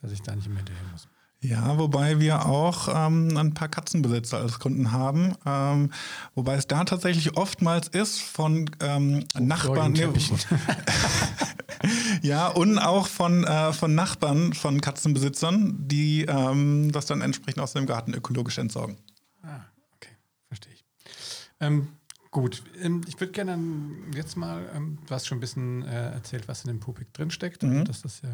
dass 0.00 0.12
ich 0.12 0.22
da 0.22 0.36
nicht 0.36 0.48
mehr 0.48 0.58
hinterher 0.58 0.84
muss. 0.92 1.08
Ja, 1.42 1.76
wobei 1.76 2.20
wir 2.20 2.46
auch 2.46 2.88
ähm, 2.88 3.36
ein 3.36 3.52
paar 3.52 3.66
Katzenbesitzer 3.66 4.38
als 4.38 4.60
Kunden 4.60 4.92
haben. 4.92 5.34
Ähm, 5.44 5.90
wobei 6.36 6.54
es 6.54 6.68
da 6.68 6.84
tatsächlich 6.84 7.36
oftmals 7.36 7.88
ist 7.88 8.20
von 8.20 8.70
ähm, 8.80 9.24
oh, 9.34 9.40
Nachbarn. 9.40 9.92
ja, 12.22 12.46
und 12.46 12.78
auch 12.78 13.08
von, 13.08 13.42
äh, 13.42 13.72
von 13.72 13.96
Nachbarn 13.96 14.52
von 14.52 14.80
Katzenbesitzern, 14.80 15.88
die 15.88 16.26
ähm, 16.26 16.92
das 16.92 17.06
dann 17.06 17.22
entsprechend 17.22 17.60
aus 17.60 17.72
dem 17.72 17.86
Garten 17.86 18.14
ökologisch 18.14 18.58
entsorgen. 18.58 18.96
Ah, 19.42 19.62
okay, 19.96 20.12
verstehe 20.46 20.74
ich. 20.74 20.84
Ähm, 21.58 21.88
gut, 22.30 22.62
ähm, 22.80 23.00
ich 23.08 23.18
würde 23.18 23.32
gerne 23.32 23.58
jetzt 24.14 24.36
mal, 24.36 24.64
du 25.08 25.12
hast 25.12 25.26
schon 25.26 25.38
ein 25.38 25.40
bisschen 25.40 25.82
äh, 25.82 26.12
erzählt, 26.12 26.46
was 26.46 26.62
in 26.62 26.68
dem 26.68 26.78
Pupik 26.78 27.12
drinsteckt, 27.12 27.64
mhm. 27.64 27.84
dass 27.84 28.02
das 28.02 28.22
ja 28.22 28.30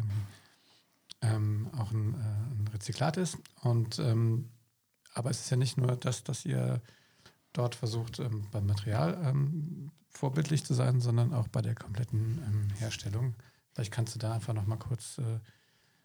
ähm, 1.21 1.69
auch 1.77 1.91
ein, 1.91 2.13
äh, 2.13 2.17
ein, 2.17 2.69
Rezyklat 2.73 3.17
ist. 3.17 3.37
Und, 3.61 3.99
ähm, 3.99 4.49
aber 5.13 5.29
es 5.29 5.41
ist 5.41 5.49
ja 5.49 5.57
nicht 5.57 5.77
nur 5.77 5.95
das, 5.95 6.23
dass 6.23 6.45
ihr 6.45 6.81
dort 7.53 7.75
versucht, 7.75 8.19
ähm, 8.19 8.47
beim 8.51 8.65
Material 8.65 9.19
ähm, 9.23 9.91
vorbildlich 10.09 10.65
zu 10.65 10.73
sein, 10.73 11.01
sondern 11.01 11.33
auch 11.33 11.47
bei 11.47 11.61
der 11.61 11.75
kompletten 11.75 12.41
ähm, 12.45 12.67
Herstellung. 12.77 13.35
Vielleicht 13.73 13.91
kannst 13.91 14.15
du 14.15 14.19
da 14.19 14.33
einfach 14.33 14.53
noch 14.53 14.65
mal 14.65 14.77
kurz 14.77 15.17
äh, 15.17 15.39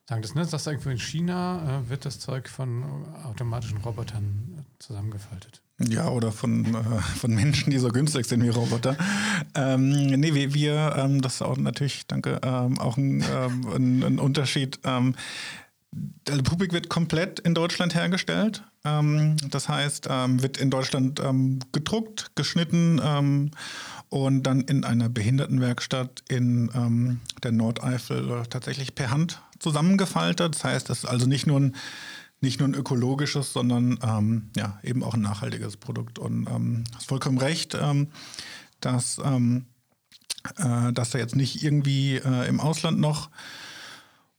sagen, 0.09 0.23
das, 0.23 0.35
ne, 0.35 0.47
das 0.47 0.67
irgendwo 0.67 0.91
in 0.91 0.99
China 0.99 1.81
äh, 1.81 1.89
wird 1.89 2.05
das 2.05 2.21
Zeug 2.21 2.49
von 2.49 3.07
automatischen 3.25 3.79
Robotern 3.79 4.59
äh, 4.59 4.79
zusammengefaltet. 4.79 5.64
Ja, 5.81 6.09
oder 6.09 6.31
von, 6.31 6.75
äh, 6.75 7.01
von 7.19 7.35
Menschen, 7.35 7.71
die 7.71 7.79
so 7.79 7.89
günstig 7.89 8.27
sind 8.27 8.43
wie 8.45 8.49
Roboter. 8.49 8.97
Ähm, 9.57 9.91
nee, 9.91 10.33
wir, 10.33 10.55
wir 10.55 10.95
ähm, 10.97 11.21
das 11.21 11.37
ist 11.37 11.43
auch 11.43 11.57
natürlich, 11.57 12.07
danke, 12.07 12.41
ähm, 12.45 12.79
auch 12.79 12.97
ein, 12.97 13.23
ähm, 13.23 13.67
ein, 13.75 14.03
ein 14.05 14.19
Unterschied. 14.21 14.79
Ähm, 14.85 15.17
der 15.91 16.43
Publik 16.43 16.73
wird 16.73 16.89
komplett 16.89 17.41
in 17.41 17.55
Deutschland 17.55 17.95
hergestellt. 17.95 18.63
Ähm, 18.85 19.37
das 19.51 19.69
heißt, 19.69 20.09
wird 20.09 20.59
in 20.59 20.71
Deutschland 20.71 21.23
gedruckt, 21.73 22.33
geschnitten 22.35 23.51
und 24.09 24.43
dann 24.43 24.61
in 24.63 24.85
einer 24.85 25.09
Behindertenwerkstatt 25.09 26.25
in 26.29 27.21
der 27.45 27.53
Nordeifel 27.53 28.43
tatsächlich 28.51 28.97
per 28.97 29.13
Hand 29.13 29.41
zusammengefaltet. 29.61 30.57
Das 30.57 30.65
heißt, 30.65 30.91
es 30.91 31.05
ist 31.05 31.05
also 31.05 31.27
nicht 31.27 31.47
nur 31.47 31.61
ein 31.61 31.77
nicht 32.45 32.61
nur 32.61 32.69
ein 32.69 32.75
ökologisches, 32.75 33.53
sondern 33.53 33.99
ähm, 34.03 34.51
ja, 34.57 34.79
eben 34.85 35.03
auch 35.03 35.15
ein 35.15 35.21
nachhaltiges 35.21 35.77
Produkt. 35.77 36.19
Und 36.19 36.47
ähm, 36.49 36.85
hast 36.95 37.09
vollkommen 37.09 37.39
recht, 37.39 37.77
ähm, 37.81 38.09
dass, 38.81 39.21
ähm, 39.25 39.67
äh, 40.57 40.93
dass 40.93 41.11
da 41.11 41.19
jetzt 41.19 41.35
nicht 41.35 41.65
irgendwie 41.65 42.17
äh, 42.17 42.49
im 42.49 42.61
Ausland 42.61 43.01
noch 43.01 43.31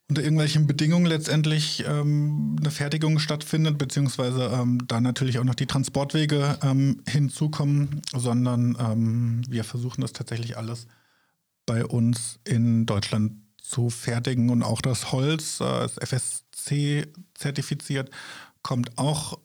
unter 0.07 0.21
irgendwelchen 0.21 0.67
Bedingungen 0.67 1.07
letztendlich 1.07 1.83
ähm, 1.87 2.57
eine 2.59 2.69
Fertigung 2.69 3.17
stattfindet, 3.17 3.79
beziehungsweise 3.79 4.51
ähm, 4.53 4.87
da 4.87 5.01
natürlich 5.01 5.39
auch 5.39 5.43
noch 5.43 5.55
die 5.55 5.65
Transportwege 5.65 6.59
ähm, 6.61 7.01
hinzukommen, 7.07 8.01
sondern 8.13 8.77
ähm, 8.79 9.41
wir 9.49 9.63
versuchen 9.63 10.01
das 10.01 10.13
tatsächlich 10.13 10.57
alles 10.57 10.85
bei 11.65 11.83
uns 11.83 12.39
in 12.43 12.85
Deutschland 12.85 13.33
zu 13.59 13.89
fertigen 13.89 14.51
und 14.51 14.61
auch 14.61 14.81
das 14.81 15.11
Holz, 15.11 15.59
äh, 15.59 15.87
das 16.09 16.44
FSC 16.55 17.07
zertifiziert, 17.33 18.09
kommt 18.61 18.97
auch, 18.97 19.39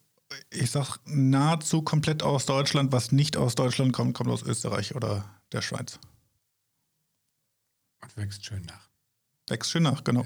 ich 0.50 0.70
sag, 0.70 0.98
nahezu 1.06 1.82
komplett 1.82 2.22
aus 2.22 2.46
Deutschland. 2.46 2.92
Was 2.92 3.12
nicht 3.12 3.36
aus 3.36 3.54
Deutschland 3.54 3.92
kommt, 3.92 4.14
kommt 4.14 4.30
aus 4.30 4.42
Österreich 4.42 4.94
oder 4.94 5.24
der 5.52 5.62
Schweiz. 5.62 5.98
und 8.02 8.16
wächst 8.16 8.44
schön 8.44 8.62
nach. 8.62 8.88
Wächst 9.48 9.70
schön 9.70 9.82
nach, 9.82 10.04
genau. 10.04 10.24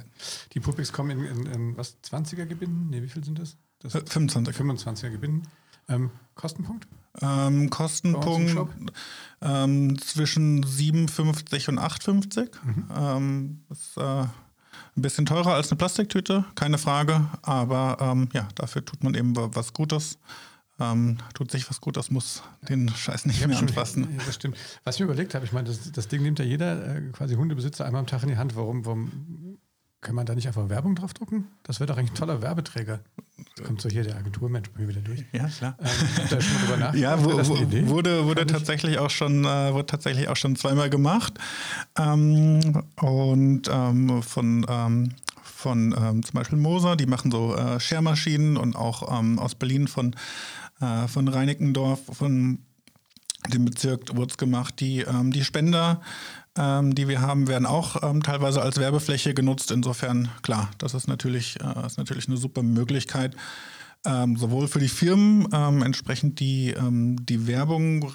Die 0.53 0.61
Pupix 0.61 0.93
kommen 0.93 1.11
in, 1.11 1.25
in, 1.25 1.47
in 1.47 1.77
was, 1.77 1.97
20er 2.03 2.45
Gebinden? 2.45 2.91
Ne, 2.91 3.03
wie 3.03 3.09
viel 3.09 3.25
sind 3.25 3.39
das? 3.39 3.57
das 3.79 3.93
25. 3.93 4.55
25er 4.55 5.11
Gebinden. 5.11 5.49
Ähm, 5.89 6.11
Kostenpunkt? 6.35 6.87
Ähm, 7.21 7.71
Kostenpunkt 7.71 8.93
ähm, 9.41 9.99
zwischen 9.99 10.63
57 10.63 11.69
und 11.69 11.79
8,50. 11.79 12.51
Mhm. 12.65 12.89
Ähm, 12.95 13.65
ist 13.71 13.97
äh, 13.97 14.27
ein 14.97 15.03
bisschen 15.03 15.27
teurer 15.27 15.55
als 15.55 15.71
eine 15.71 15.79
Plastiktüte, 15.79 16.45
keine 16.55 16.79
Frage. 16.79 17.27
Aber 17.43 17.97
ähm, 18.01 18.29
ja, 18.33 18.49
dafür 18.55 18.85
tut 18.85 19.03
man 19.03 19.15
eben 19.15 19.35
was 19.37 19.73
Gutes. 19.73 20.19
Ähm, 20.81 21.19
tut 21.35 21.53
sich 21.53 21.69
was 21.71 21.81
Gutes, 21.81 22.11
muss 22.11 22.43
den 22.69 22.89
Scheiß 22.89 23.27
nicht 23.27 23.47
mehr 23.47 23.59
anfassen. 23.59 24.09
Ja, 24.19 24.25
das 24.27 24.35
stimmt. 24.35 24.57
Was 24.83 24.97
ich 24.97 25.01
mir 25.01 25.07
überlegt 25.07 25.35
habe, 25.35 25.45
ich 25.45 25.53
meine, 25.53 25.69
das, 25.69 25.93
das 25.93 26.09
Ding 26.09 26.23
nimmt 26.23 26.41
ja 26.41 26.45
jeder 26.45 26.97
äh, 26.97 27.01
quasi 27.13 27.37
Hundebesitzer 27.37 27.85
einmal 27.85 28.01
am 28.01 28.07
Tag 28.09 28.25
in 28.25 28.31
die 28.31 28.37
Hand. 28.37 28.57
Warum, 28.57 28.85
warum 28.85 29.59
kann 30.05 30.15
man 30.15 30.27
da 30.27 30.35
nicht 30.35 30.47
einfach 30.47 30.69
Werbung 30.69 30.95
drauf 30.95 31.15
drucken? 31.15 31.49
Das 31.65 31.81
wäre 31.81 31.89
doch 31.89 31.97
eigentlich 31.97 32.13
ein 32.13 32.17
toller 32.17 32.43
Werbeträger. 32.43 33.01
Jetzt 33.39 33.65
kommt 33.65 33.81
so 33.81 33.89
hier 33.89 34.05
der 34.05 34.17
Agenturmensch 34.17 34.71
bei 34.71 34.83
mir 34.83 34.89
wieder 34.89 35.01
durch. 35.01 35.25
Ja, 35.33 35.49
klar. 35.49 35.77
Ähm, 35.81 36.27
da 36.31 36.41
schon 36.41 36.61
drüber 36.61 36.77
nach. 36.77 36.95
Ja, 36.95 37.25
wo, 37.25 37.31
wo, 37.31 37.89
wurde, 37.89 38.25
wurde 38.27 38.47
tatsächlich 38.47 38.99
auch 38.99 39.11
schon, 39.11 39.45
äh, 39.45 39.73
wurde 39.73 39.87
tatsächlich 39.87 40.29
auch 40.29 40.37
schon 40.37 40.55
zweimal 40.57 40.91
gemacht. 40.91 41.39
Ähm, 41.99 42.85
und 43.01 43.63
ähm, 43.69 44.23
von, 44.23 44.67
ähm, 44.69 45.15
von 45.43 45.95
ähm, 45.99 46.23
zum 46.23 46.35
Beispiel 46.35 46.59
Moser, 46.59 46.97
die 46.97 47.07
machen 47.07 47.31
so 47.31 47.57
äh, 47.57 47.81
Schermaschinen 47.81 48.57
und 48.57 48.77
auch 48.77 49.19
ähm, 49.19 49.39
aus 49.39 49.55
Berlin 49.55 49.89
von, 49.89 50.15
äh, 50.81 51.09
von 51.09 51.27
Reinickendorf, 51.27 52.01
von 52.13 52.59
dem 53.53 53.65
Bezirk 53.65 54.15
wurde 54.17 54.31
es 54.31 54.39
gemacht, 54.39 54.81
die, 54.81 55.05
die 55.25 55.45
Spender 55.45 56.01
ähm, 56.57 56.95
die 56.95 57.09
wir 57.09 57.21
haben, 57.21 57.49
werden 57.49 57.67
auch 57.67 58.03
ähm, 58.03 58.23
teilweise 58.23 58.63
als 58.63 58.79
Werbefläche 58.79 59.35
genutzt. 59.35 59.71
Insofern, 59.71 60.29
klar, 60.43 60.71
das 60.79 60.95
ist 60.95 61.09
natürlich, 61.09 61.59
äh, 61.61 61.87
ist 61.87 61.99
natürlich 61.99 62.29
eine 62.29 62.37
super 62.37 62.63
Möglichkeit. 62.63 63.35
Ähm, 64.07 64.37
sowohl 64.37 64.69
für 64.69 64.81
die 64.81 64.89
Firmen 64.89 65.49
ähm, 65.51 65.81
entsprechend 65.81 66.39
die, 66.39 66.73
ähm, 66.73 67.25
die 67.25 67.47
Werbung 67.47 68.07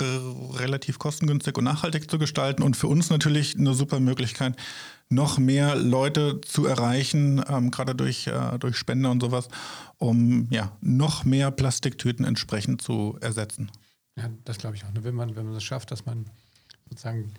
relativ 0.54 1.00
kostengünstig 1.00 1.58
und 1.58 1.64
nachhaltig 1.64 2.12
zu 2.12 2.20
gestalten 2.20 2.62
und 2.62 2.78
für 2.78 2.86
uns 2.86 3.10
natürlich 3.10 3.58
eine 3.58 3.74
super 3.74 4.00
Möglichkeit, 4.00 4.56
noch 5.10 5.40
mehr 5.40 5.76
Leute 5.76 6.42
zu 6.42 6.68
erreichen, 6.68 7.44
ähm, 7.50 7.72
gerade 7.72 7.96
durch, 7.96 8.28
äh, 8.28 8.60
durch 8.60 8.78
Spender 8.78 9.10
und 9.10 9.22
sowas, 9.22 9.48
um 9.98 10.48
ja, 10.52 10.72
noch 10.80 11.26
mehr 11.26 11.50
Plastiktüten 11.50 12.24
entsprechend 12.24 12.84
zu 12.84 13.18
ersetzen. 13.20 13.72
Ja, 14.16 14.30
das 14.46 14.60
glaube 14.60 14.76
ich 14.76 14.86
auch. 14.86 14.94
Ne? 14.94 15.04
Wenn 15.04 15.16
man, 15.16 15.36
wenn 15.36 15.48
man 15.48 15.56
es 15.56 15.64
schafft, 15.64 15.90
dass 15.90 16.06
man 16.06 16.26
sozusagen 16.88 17.34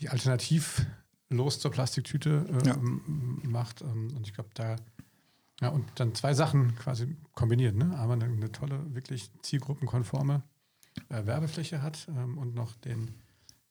die 0.00 0.08
alternativlos 0.08 1.60
zur 1.60 1.70
Plastiktüte 1.70 2.46
äh, 2.62 2.66
ja. 2.66 2.76
macht. 3.42 3.82
Ähm, 3.82 4.14
und 4.16 4.26
ich 4.26 4.34
glaube, 4.34 4.50
da, 4.54 4.76
ja, 5.60 5.68
und 5.68 5.86
dann 5.96 6.14
zwei 6.14 6.34
Sachen 6.34 6.74
quasi 6.76 7.16
kombiniert. 7.34 7.76
Ne? 7.76 7.96
Aber 7.98 8.14
eine, 8.14 8.26
eine 8.26 8.52
tolle, 8.52 8.94
wirklich 8.94 9.30
zielgruppenkonforme 9.42 10.42
äh, 11.08 11.26
Werbefläche 11.26 11.82
hat 11.82 12.06
ähm, 12.08 12.38
und 12.38 12.54
noch 12.54 12.76
den, 12.76 13.14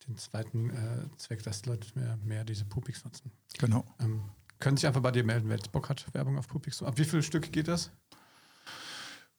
den 0.07 0.17
zweiten 0.17 0.69
äh, 0.69 1.17
Zweck, 1.17 1.43
dass 1.43 1.65
Leute 1.65 1.87
mehr, 1.95 2.17
mehr 2.23 2.43
diese 2.43 2.65
Pupix 2.65 3.03
nutzen. 3.05 3.31
Genau. 3.59 3.85
Ähm, 3.99 4.21
können 4.59 4.77
sich 4.77 4.87
einfach 4.87 5.01
bei 5.01 5.11
dir 5.11 5.23
melden, 5.23 5.49
wer 5.49 5.57
jetzt 5.57 5.71
Bock 5.71 5.89
hat, 5.89 6.05
Werbung 6.13 6.37
auf 6.37 6.47
Pupix. 6.47 6.81
Ab 6.81 6.97
wie 6.97 7.05
viele 7.05 7.23
Stück 7.23 7.51
geht 7.51 7.67
das? 7.67 7.91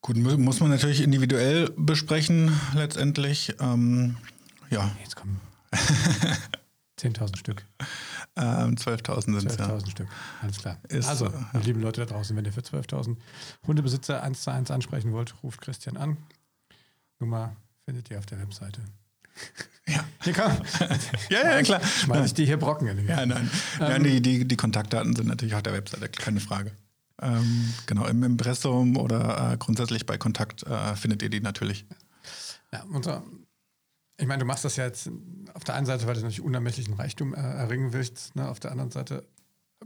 Gut, 0.01 0.17
muss 0.17 0.61
man 0.61 0.71
natürlich 0.71 1.03
individuell 1.03 1.71
besprechen, 1.77 2.53
letztendlich. 2.73 3.57
Ähm, 3.59 4.17
ja. 4.71 4.97
Jetzt 5.03 5.17
kommen. 5.17 5.41
10.000 6.99 7.37
Stück. 7.37 7.65
Ähm, 8.37 8.75
12.000 8.75 9.23
sind 9.23 9.37
es. 9.37 9.59
12.000 9.59 9.81
ja. 9.81 9.91
Stück, 9.91 10.09
alles 10.43 10.59
klar. 10.59 10.79
Ist, 10.89 11.09
also, 11.09 11.27
ja. 11.27 11.61
liebe 11.65 11.81
Leute 11.81 12.05
da 12.05 12.13
draußen, 12.13 12.37
wenn 12.37 12.45
ihr 12.45 12.53
für 12.53 12.61
12.000 12.61 13.17
Hundebesitzer 13.67 14.23
1 14.23 14.43
zu 14.43 14.53
1 14.53 14.71
ansprechen 14.71 15.13
wollt, 15.13 15.35
ruft 15.43 15.61
Christian 15.61 15.97
an. 15.97 16.17
Nummer 17.19 17.57
findet 17.85 18.11
ihr 18.11 18.19
auf 18.19 18.27
der 18.27 18.39
Webseite. 18.41 18.83
Ja. 19.89 20.05
Hier 20.23 20.35
komm. 20.35 20.53
ja, 21.31 21.51
ja, 21.51 21.63
klar. 21.63 21.81
Schmeiß 21.83 22.27
ich 22.27 22.35
die 22.35 22.45
hier 22.45 22.59
Brocken 22.59 22.89
in 22.89 23.09
Ja, 23.09 23.25
nein. 23.25 23.51
Ähm, 23.81 23.89
ja, 23.89 23.99
die, 23.99 24.21
die, 24.21 24.45
die 24.47 24.57
Kontaktdaten 24.57 25.17
sind 25.17 25.29
natürlich 25.29 25.55
auf 25.55 25.63
der 25.63 25.73
Webseite, 25.73 26.11
keine 26.11 26.41
Frage. 26.41 26.73
Ähm, 27.23 27.73
genau, 27.87 28.07
im 28.07 28.23
Impressum 28.23 28.99
oder 28.99 29.53
äh, 29.53 29.57
grundsätzlich 29.57 30.05
bei 30.05 30.19
Kontakt 30.19 30.63
äh, 30.65 30.95
findet 30.95 31.23
ihr 31.23 31.31
die 31.31 31.41
natürlich. 31.41 31.87
Ja, 32.71 32.85
unser 32.93 33.23
ich 34.19 34.27
meine, 34.27 34.41
du 34.41 34.45
machst 34.45 34.65
das 34.65 34.77
ja 34.77 34.85
jetzt 34.85 35.11
auf 35.55 35.65
der 35.65 35.77
einen 35.77 35.87
Seite, 35.87 36.07
weil 36.07 36.15
du 36.15 36.21
natürlich 36.21 36.41
unermesslichen 36.41 36.95
Reichtum 36.95 37.35
äh, 37.35 37.39
erringen 37.39 37.93
willst. 37.93 38.35
Ne? 38.35 38.49
Auf 38.49 38.59
der 38.59 38.73
anderen 38.73 38.91
Seite 38.91 39.25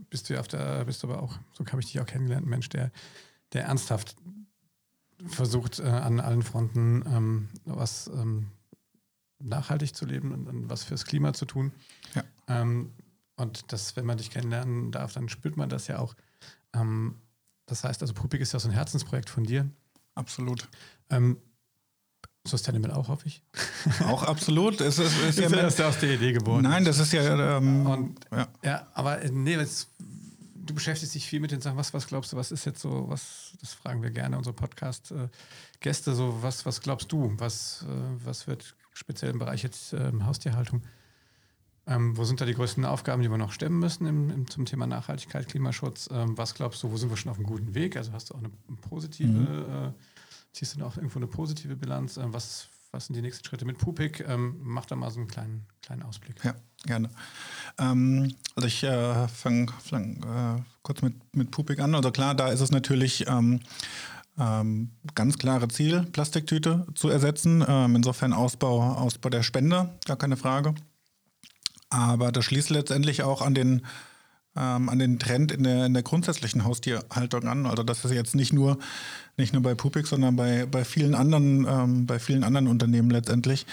bist 0.09 0.29
du 0.29 0.33
ja 0.33 0.39
auf 0.39 0.47
der, 0.47 0.85
bist 0.85 1.03
du 1.03 1.07
aber 1.07 1.21
auch, 1.21 1.37
so 1.53 1.65
habe 1.65 1.79
ich 1.79 1.91
dich 1.91 1.99
auch 1.99 2.05
kennengelernt, 2.05 2.47
ein 2.47 2.49
Mensch, 2.49 2.67
der, 2.69 2.91
der 3.53 3.65
ernsthaft 3.65 4.15
versucht, 5.27 5.79
äh, 5.79 5.83
an 5.83 6.19
allen 6.19 6.41
Fronten 6.41 7.03
ähm, 7.07 7.49
was 7.65 8.07
ähm, 8.07 8.47
nachhaltig 9.39 9.95
zu 9.95 10.05
leben 10.05 10.31
und, 10.31 10.47
und, 10.47 10.69
was 10.69 10.83
fürs 10.83 11.05
Klima 11.05 11.33
zu 11.33 11.45
tun. 11.45 11.71
Ja. 12.15 12.23
Ähm, 12.47 12.91
und 13.35 13.71
das, 13.71 13.95
wenn 13.95 14.05
man 14.05 14.17
dich 14.17 14.31
kennenlernen 14.31 14.91
darf, 14.91 15.13
dann 15.13 15.29
spürt 15.29 15.57
man 15.57 15.69
das 15.69 15.87
ja 15.87 15.99
auch. 15.99 16.15
Ähm, 16.73 17.21
das 17.67 17.83
heißt, 17.83 18.01
also 18.01 18.13
Pupik 18.13 18.41
ist 18.41 18.53
ja 18.53 18.59
so 18.59 18.67
ein 18.67 18.73
Herzensprojekt 18.73 19.29
von 19.29 19.43
dir. 19.43 19.69
Absolut. 20.15 20.67
Ähm, 21.09 21.37
Sustainable 22.45 22.95
auch, 22.95 23.07
hoffe 23.07 23.27
ich. 23.27 23.41
Auch 24.05 24.23
absolut. 24.23 24.81
Es 24.81 24.99
ist, 24.99 25.17
ist 25.23 25.39
ja 25.39 25.47
ist 25.47 25.81
aus 25.81 25.99
der 25.99 26.15
Idee 26.15 26.33
geboren. 26.33 26.63
Nein, 26.63 26.83
das 26.83 26.99
ist 26.99 27.13
ja. 27.13 27.57
Ähm, 27.57 27.85
und, 27.85 28.19
ja. 28.31 28.47
ja. 28.63 28.87
aber 28.93 29.21
äh, 29.21 29.31
nee, 29.31 29.55
jetzt, 29.55 29.87
du 29.99 30.73
beschäftigst 30.73 31.15
dich 31.15 31.25
viel 31.25 31.39
mit 31.39 31.51
den 31.51 31.61
Sachen. 31.61 31.77
Was, 31.77 31.93
was 31.93 32.05
glaubst 32.05 32.33
du, 32.33 32.37
was 32.37 32.51
ist 32.51 32.65
jetzt 32.65 32.81
so, 32.81 33.05
was, 33.07 33.53
das 33.61 33.73
fragen 33.73 34.01
wir 34.03 34.11
gerne 34.11 34.37
unsere 34.37 34.53
Podcast-Gäste, 34.53 36.11
äh, 36.11 36.13
so, 36.13 36.37
was, 36.41 36.65
was 36.65 36.81
glaubst 36.81 37.13
du? 37.13 37.33
Was, 37.37 37.85
äh, 37.87 38.25
was 38.25 38.45
wird 38.45 38.75
speziell 38.91 39.31
im 39.31 39.39
Bereich 39.39 39.63
jetzt 39.63 39.93
ähm, 39.93 40.25
Haustierhaltung? 40.25 40.83
Ähm, 41.85 42.17
wo 42.17 42.25
sind 42.25 42.41
da 42.41 42.45
die 42.45 42.53
größten 42.53 42.83
Aufgaben, 42.83 43.21
die 43.21 43.29
wir 43.29 43.37
noch 43.37 43.51
stemmen 43.51 43.79
müssen 43.79 44.05
im, 44.05 44.29
im, 44.29 44.49
zum 44.49 44.65
Thema 44.65 44.85
Nachhaltigkeit, 44.85 45.47
Klimaschutz? 45.47 46.09
Ähm, 46.11 46.37
was 46.37 46.55
glaubst 46.55 46.83
du, 46.83 46.91
wo 46.91 46.97
sind 46.97 47.09
wir 47.09 47.17
schon 47.17 47.31
auf 47.31 47.37
einem 47.37 47.45
guten 47.45 47.73
Weg? 47.73 47.95
Also 47.95 48.11
hast 48.11 48.29
du 48.29 48.35
auch 48.35 48.39
eine 48.39 48.51
positive 48.89 49.31
mhm. 49.31 49.87
äh, 49.87 49.91
ziehst 50.53 50.75
du 50.75 50.79
da 50.79 50.85
auch 50.85 50.95
irgendwo 50.95 51.19
eine 51.19 51.27
positive 51.27 51.75
Bilanz? 51.75 52.17
Ähm, 52.17 52.33
was, 52.33 52.69
was 52.91 53.07
sind 53.07 53.15
die 53.15 53.21
nächsten 53.21 53.43
Schritte 53.43 53.65
mit 53.65 53.77
Pupik? 53.77 54.23
Ähm, 54.27 54.57
mach 54.61 54.85
da 54.85 54.95
mal 54.95 55.11
so 55.11 55.19
einen 55.19 55.27
kleinen, 55.27 55.65
kleinen 55.81 56.03
Ausblick. 56.03 56.43
Ja, 56.43 56.55
gerne. 56.85 57.09
Ähm, 57.77 58.33
also 58.55 58.67
ich 58.67 58.83
äh, 58.83 59.27
fange 59.27 59.67
fang, 59.83 60.23
äh, 60.23 60.61
kurz 60.83 61.01
mit, 61.01 61.15
mit 61.35 61.51
Pupik 61.51 61.79
an. 61.79 61.95
Also 61.95 62.11
klar, 62.11 62.35
da 62.35 62.47
ist 62.49 62.61
es 62.61 62.71
natürlich 62.71 63.27
ähm, 63.27 63.59
ähm, 64.39 64.91
ganz 65.15 65.37
klare 65.37 65.67
Ziel, 65.67 66.03
Plastiktüte 66.11 66.85
zu 66.95 67.09
ersetzen. 67.09 67.63
Ähm, 67.67 67.95
insofern 67.95 68.33
Ausbau, 68.33 68.81
Ausbau 68.81 69.29
der 69.29 69.43
Spender, 69.43 69.95
gar 70.05 70.17
keine 70.17 70.37
Frage. 70.37 70.73
Aber 71.89 72.31
das 72.31 72.45
schließt 72.45 72.69
letztendlich 72.71 73.21
auch 73.21 73.41
an 73.41 73.53
den 73.53 73.85
ähm, 74.55 74.89
an 74.89 74.99
den 74.99 75.19
Trend 75.19 75.51
in 75.51 75.63
der, 75.63 75.85
in 75.85 75.93
der 75.93 76.03
grundsätzlichen 76.03 76.63
Haustierhaltung 76.63 77.47
an. 77.47 77.65
Also 77.65 77.83
das 77.83 78.05
ist 78.05 78.11
jetzt 78.11 78.35
nicht 78.35 78.53
nur, 78.53 78.77
nicht 79.37 79.53
nur 79.53 79.61
bei 79.61 79.75
Pupik, 79.75 80.07
sondern 80.07 80.35
bei, 80.35 80.65
bei 80.65 80.85
vielen 80.85 81.15
anderen, 81.15 81.65
ähm, 81.67 82.05
bei 82.05 82.19
vielen 82.19 82.43
anderen 82.43 82.67
Unternehmen 82.67 83.09
letztendlich. 83.09 83.65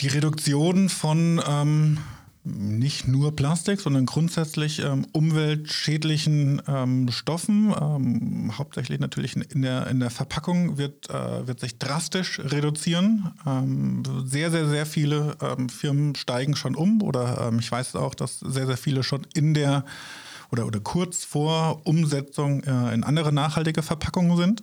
Die 0.00 0.08
Reduktion 0.08 0.88
von 0.88 1.40
ähm, 1.48 1.98
nicht 2.46 3.08
nur 3.08 3.34
Plastik, 3.34 3.80
sondern 3.80 4.06
grundsätzlich 4.06 4.78
ähm, 4.78 5.06
umweltschädlichen 5.12 6.62
ähm, 6.68 7.10
Stoffen. 7.10 7.74
Ähm, 7.78 8.52
hauptsächlich 8.56 9.00
natürlich 9.00 9.36
in 9.36 9.62
der, 9.62 9.88
in 9.88 10.00
der 10.00 10.10
Verpackung 10.10 10.78
wird, 10.78 11.10
äh, 11.10 11.46
wird 11.46 11.60
sich 11.60 11.78
drastisch 11.78 12.40
reduzieren. 12.40 13.32
Ähm, 13.46 14.02
sehr, 14.24 14.50
sehr, 14.50 14.68
sehr 14.68 14.86
viele 14.86 15.36
ähm, 15.42 15.68
Firmen 15.68 16.14
steigen 16.14 16.54
schon 16.54 16.76
um 16.76 17.02
oder 17.02 17.48
ähm, 17.48 17.58
ich 17.58 17.70
weiß 17.70 17.96
auch, 17.96 18.14
dass 18.14 18.38
sehr, 18.38 18.66
sehr 18.66 18.76
viele 18.76 19.02
schon 19.02 19.26
in 19.34 19.52
der 19.52 19.84
oder, 20.52 20.66
oder 20.66 20.78
kurz 20.80 21.24
vor 21.24 21.80
Umsetzung 21.84 22.62
äh, 22.62 22.94
in 22.94 23.02
andere 23.02 23.32
nachhaltige 23.32 23.82
Verpackungen 23.82 24.36
sind. 24.36 24.62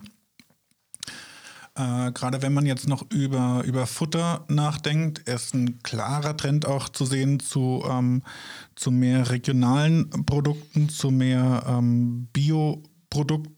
Äh, 1.75 2.11
Gerade 2.11 2.41
wenn 2.41 2.53
man 2.53 2.65
jetzt 2.65 2.87
noch 2.87 3.09
über, 3.11 3.63
über 3.65 3.87
Futter 3.87 4.45
nachdenkt, 4.47 5.19
ist 5.27 5.53
ein 5.53 5.81
klarer 5.81 6.37
Trend 6.37 6.65
auch 6.65 6.89
zu 6.89 7.05
sehen 7.05 7.39
zu, 7.39 7.83
ähm, 7.89 8.21
zu 8.75 8.91
mehr 8.91 9.29
regionalen 9.29 10.09
Produkten, 10.25 10.89
zu 10.89 11.09
mehr 11.09 11.63
ähm, 11.67 12.27
Bio-. 12.33 12.83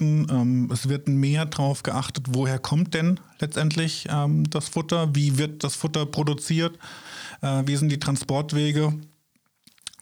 Ähm, 0.02 0.70
es 0.70 0.90
wird 0.90 1.08
mehr 1.08 1.46
darauf 1.46 1.82
geachtet, 1.82 2.26
woher 2.32 2.60
kommt 2.60 2.94
denn 2.94 3.22
letztendlich 3.40 4.06
ähm, 4.10 4.50
das 4.50 4.68
Futter, 4.68 5.16
wie 5.16 5.38
wird 5.38 5.64
das 5.64 5.76
Futter 5.76 6.06
produziert, 6.06 6.78
äh, 7.42 7.64
wie 7.66 7.78
sind 7.78 7.88
die 7.88 8.00
Transportwege. 8.00 8.94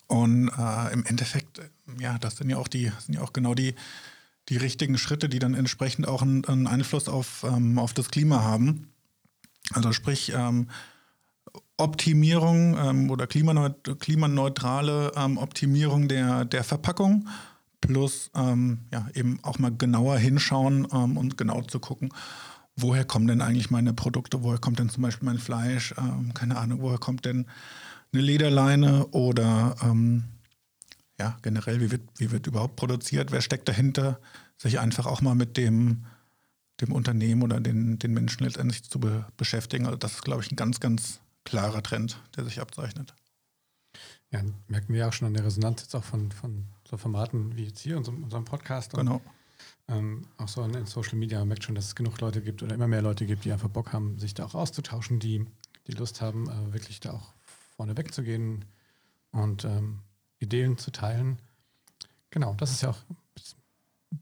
Und 0.08 0.48
äh, 0.48 0.92
im 0.92 1.06
Endeffekt, 1.06 1.60
ja, 2.00 2.18
das 2.18 2.36
sind 2.36 2.50
ja 2.50 2.56
auch 2.56 2.66
die, 2.66 2.90
sind 2.98 3.14
ja 3.14 3.22
auch 3.22 3.32
genau 3.32 3.54
die, 3.54 3.74
die 4.48 4.56
richtigen 4.56 4.98
Schritte, 4.98 5.28
die 5.28 5.38
dann 5.38 5.54
entsprechend 5.54 6.06
auch 6.06 6.22
einen, 6.22 6.44
einen 6.44 6.66
Einfluss 6.66 7.08
auf, 7.08 7.44
ähm, 7.44 7.78
auf 7.78 7.94
das 7.94 8.10
Klima 8.10 8.42
haben. 8.42 8.88
Also 9.72 9.92
sprich, 9.92 10.32
ähm, 10.36 10.68
Optimierung 11.76 12.76
ähm, 12.78 13.10
oder 13.10 13.26
klimaneut 13.26 13.98
klimaneutrale 13.98 15.12
ähm, 15.16 15.38
Optimierung 15.38 16.06
der, 16.06 16.44
der 16.44 16.62
Verpackung 16.62 17.28
plus 17.80 18.30
ähm, 18.34 18.80
ja, 18.92 19.08
eben 19.14 19.40
auch 19.42 19.58
mal 19.58 19.72
genauer 19.76 20.18
hinschauen 20.18 20.86
ähm, 20.92 21.16
und 21.16 21.36
genau 21.36 21.62
zu 21.62 21.80
gucken, 21.80 22.10
woher 22.76 23.04
kommen 23.04 23.26
denn 23.26 23.42
eigentlich 23.42 23.70
meine 23.70 23.92
Produkte, 23.92 24.42
woher 24.42 24.58
kommt 24.58 24.78
denn 24.78 24.88
zum 24.88 25.02
Beispiel 25.02 25.26
mein 25.26 25.38
Fleisch, 25.38 25.94
keine 26.34 26.56
Ahnung, 26.56 26.80
woher 26.80 26.98
kommt 26.98 27.24
denn 27.24 27.46
eine 28.12 28.22
Lederleine 28.22 29.06
oder 29.08 29.76
ähm, 29.82 30.24
ja, 31.18 31.38
generell, 31.42 31.80
wie 31.80 31.90
wird, 31.90 32.02
wie 32.16 32.30
wird 32.30 32.46
überhaupt 32.46 32.76
produziert, 32.76 33.30
wer 33.30 33.40
steckt 33.40 33.68
dahinter, 33.68 34.20
sich 34.58 34.80
einfach 34.80 35.06
auch 35.06 35.20
mal 35.20 35.34
mit 35.34 35.56
dem, 35.56 36.04
dem 36.80 36.92
Unternehmen 36.92 37.42
oder 37.42 37.60
den, 37.60 37.98
den 37.98 38.12
Menschen 38.12 38.44
letztendlich 38.44 38.84
zu 38.84 38.98
be 38.98 39.26
beschäftigen. 39.36 39.86
Also 39.86 39.96
das 39.96 40.14
ist, 40.14 40.22
glaube 40.22 40.42
ich, 40.42 40.50
ein 40.50 40.56
ganz, 40.56 40.80
ganz 40.80 41.20
klarer 41.44 41.82
Trend, 41.82 42.20
der 42.36 42.44
sich 42.44 42.60
abzeichnet. 42.60 43.14
Ja, 44.30 44.42
merken 44.66 44.92
wir 44.92 45.06
auch 45.06 45.12
schon 45.12 45.28
an 45.28 45.34
der 45.34 45.44
Resonanz 45.44 45.82
jetzt 45.82 45.94
auch 45.94 46.02
von, 46.02 46.32
von 46.32 46.64
so 46.88 46.96
Formaten 46.96 47.56
wie 47.56 47.66
jetzt 47.66 47.80
hier, 47.80 47.96
unserem, 47.96 48.24
unserem 48.24 48.44
Podcast. 48.44 48.92
Genau. 48.92 49.20
ähm, 49.86 50.26
auch 50.38 50.48
so 50.48 50.62
in, 50.64 50.86
Social 50.86 51.16
Media, 51.16 51.38
man 51.38 51.48
merkt 51.48 51.64
schon, 51.64 51.76
dass 51.76 51.86
es 51.86 51.94
genug 51.94 52.20
Leute 52.20 52.42
gibt 52.42 52.62
oder 52.62 52.74
immer 52.74 52.88
mehr 52.88 53.02
Leute 53.02 53.26
gibt, 53.26 53.44
die 53.44 53.52
einfach 53.52 53.68
Bock 53.68 53.92
haben, 53.92 54.18
sich 54.18 54.34
da 54.34 54.44
auch 54.44 54.54
auszutauschen, 54.54 55.20
die, 55.20 55.46
die 55.86 55.92
Lust 55.92 56.20
haben, 56.20 56.48
äh, 56.48 56.72
wirklich 56.72 56.98
da 56.98 57.12
auch 57.12 57.32
vorne 57.76 57.96
wegzugehen 57.96 58.64
und 59.30 59.64
ähm, 59.64 60.00
Ideen 60.38 60.78
zu 60.78 60.90
teilen. 60.90 61.38
Genau, 62.30 62.54
das 62.54 62.72
ist 62.72 62.82
ja 62.82 62.90
auch 62.90 62.98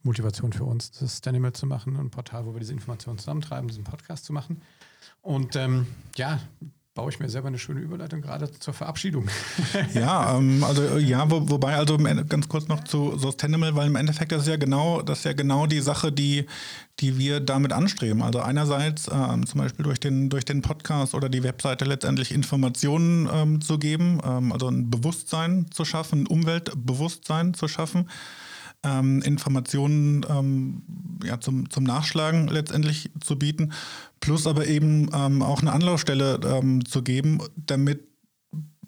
Motivation 0.02 0.52
für 0.52 0.64
uns, 0.64 0.90
das 0.92 1.18
Stanimal 1.18 1.52
zu 1.52 1.66
machen, 1.66 1.96
ein 1.96 2.10
Portal, 2.10 2.46
wo 2.46 2.54
wir 2.54 2.60
diese 2.60 2.72
Informationen 2.72 3.18
zusammentreiben, 3.18 3.68
diesen 3.68 3.84
Podcast 3.84 4.24
zu 4.24 4.32
machen. 4.32 4.62
Und 5.20 5.56
ähm, 5.56 5.86
ja, 6.16 6.40
baue 6.94 7.10
ich 7.10 7.18
mir 7.18 7.28
selber 7.30 7.48
eine 7.48 7.58
schöne 7.58 7.80
Überleitung 7.80 8.20
gerade 8.20 8.50
zur 8.50 8.74
Verabschiedung. 8.74 9.28
ja, 9.94 10.36
ähm, 10.36 10.62
also 10.62 10.82
äh, 10.82 10.98
ja, 10.98 11.30
wo, 11.30 11.48
wobei 11.48 11.76
also 11.76 11.96
ganz 11.96 12.48
kurz 12.48 12.68
noch 12.68 12.84
zu 12.84 13.16
Sustainable, 13.16 13.74
weil 13.74 13.86
im 13.86 13.96
Endeffekt 13.96 14.32
das 14.32 14.42
ist 14.42 14.48
ja 14.48 14.56
genau, 14.56 15.00
das 15.00 15.20
ist 15.20 15.24
ja 15.24 15.32
genau 15.32 15.66
die 15.66 15.80
Sache, 15.80 16.12
die, 16.12 16.46
die 17.00 17.18
wir 17.18 17.40
damit 17.40 17.72
anstreben. 17.72 18.22
Also 18.22 18.40
einerseits 18.40 19.08
ähm, 19.10 19.46
zum 19.46 19.60
Beispiel 19.60 19.84
durch 19.84 20.00
den, 20.00 20.28
durch 20.28 20.44
den 20.44 20.60
Podcast 20.60 21.14
oder 21.14 21.30
die 21.30 21.42
Webseite 21.42 21.86
letztendlich 21.86 22.32
Informationen 22.32 23.28
ähm, 23.32 23.60
zu 23.62 23.78
geben, 23.78 24.20
ähm, 24.22 24.52
also 24.52 24.68
ein 24.68 24.90
Bewusstsein 24.90 25.66
zu 25.70 25.86
schaffen, 25.86 26.22
ein 26.22 26.26
Umweltbewusstsein 26.26 27.54
zu 27.54 27.68
schaffen 27.68 28.08
ähm, 28.84 29.22
Informationen 29.22 30.26
ähm, 30.28 30.82
ja, 31.24 31.40
zum, 31.40 31.70
zum 31.70 31.84
Nachschlagen 31.84 32.48
letztendlich 32.48 33.10
zu 33.20 33.38
bieten, 33.38 33.72
plus 34.20 34.46
aber 34.46 34.66
eben 34.66 35.08
ähm, 35.14 35.42
auch 35.42 35.60
eine 35.60 35.72
Anlaufstelle 35.72 36.40
ähm, 36.44 36.84
zu 36.84 37.02
geben, 37.02 37.38
damit 37.56 38.08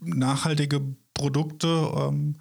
nachhaltige 0.01 0.81
Produkte 1.15 1.69
ähm, 1.97 2.37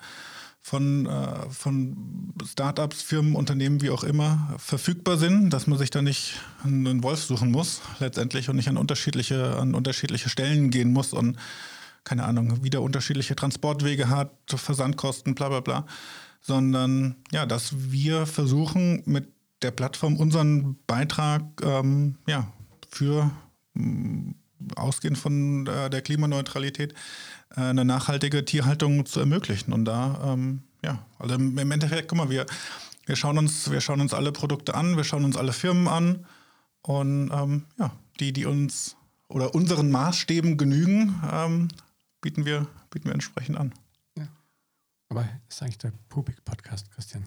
von, 0.62 1.06
äh, 1.06 1.50
von 1.50 2.34
Startups, 2.46 3.02
Firmen, 3.02 3.36
Unternehmen, 3.36 3.82
wie 3.82 3.90
auch 3.90 4.04
immer, 4.04 4.56
verfügbar 4.58 5.18
sind, 5.18 5.52
dass 5.52 5.68
man 5.68 5.78
sich 5.78 5.90
da 5.90 6.02
nicht 6.02 6.40
einen 6.64 7.04
Wolf 7.04 7.24
suchen 7.24 7.52
muss, 7.52 7.82
letztendlich, 8.00 8.50
und 8.50 8.56
nicht 8.56 8.70
an 8.70 8.78
unterschiedliche, 8.78 9.58
an 9.58 9.76
unterschiedliche 9.76 10.30
Stellen 10.30 10.70
gehen 10.72 10.92
muss 10.92 11.14
und 11.14 11.38
keine 12.06 12.26
Ahnung, 12.26 12.64
wieder 12.64 12.82
unterschiedliche 12.82 13.36
Transportwege 13.36 14.10
hat, 14.10 14.32
Versandkosten, 14.48 15.36
bla 15.36 15.50
bla 15.50 15.60
bla 15.62 15.86
sondern 16.44 17.16
ja, 17.32 17.46
dass 17.46 17.74
wir 17.92 18.26
versuchen, 18.26 19.02
mit 19.06 19.28
der 19.62 19.72
Plattform 19.72 20.18
unseren 20.18 20.78
Beitrag 20.86 21.44
ähm, 21.64 22.18
ja, 22.28 22.52
für 22.90 23.32
äh, 23.76 23.82
ausgehend 24.76 25.18
von 25.18 25.66
äh, 25.68 25.90
der 25.90 26.02
Klimaneutralität 26.02 26.94
äh, 27.56 27.62
eine 27.62 27.86
nachhaltige 27.86 28.46
Tierhaltung 28.46 29.06
zu 29.06 29.20
ermöglichen. 29.20 29.74
Und 29.74 29.86
da, 29.86 30.34
ähm, 30.34 30.64
ja, 30.84 31.06
also 31.18 31.36
im 31.36 31.72
Endeffekt, 31.72 32.10
guck 32.10 32.18
mal, 32.18 32.30
wir, 32.30 32.46
wir, 33.06 33.16
schauen 33.16 33.38
uns, 33.38 33.72
wir 33.72 33.82
schauen 33.82 34.02
uns 34.02 34.14
alle 34.14 34.34
Produkte 34.34 34.76
an, 34.76 34.98
wir 34.98 35.06
schauen 35.06 35.26
uns 35.26 35.38
alle 35.38 35.54
Firmen 35.54 35.88
an 35.88 36.26
und 36.82 37.32
ähm, 37.34 37.64
ja, 37.80 37.92
die, 38.20 38.34
die 38.34 38.46
uns 38.46 38.98
oder 39.30 39.56
unseren 39.56 39.90
Maßstäben 39.90 40.58
genügen, 40.58 41.22
ähm, 41.32 41.70
bieten, 42.22 42.46
wir, 42.46 42.68
bieten 42.92 43.06
wir 43.06 43.14
entsprechend 43.14 43.58
an. 43.58 43.74
Aber 45.14 45.30
ist 45.48 45.62
eigentlich 45.62 45.78
der 45.78 45.94
Pupik-Podcast, 46.10 46.90
Christian. 46.90 47.24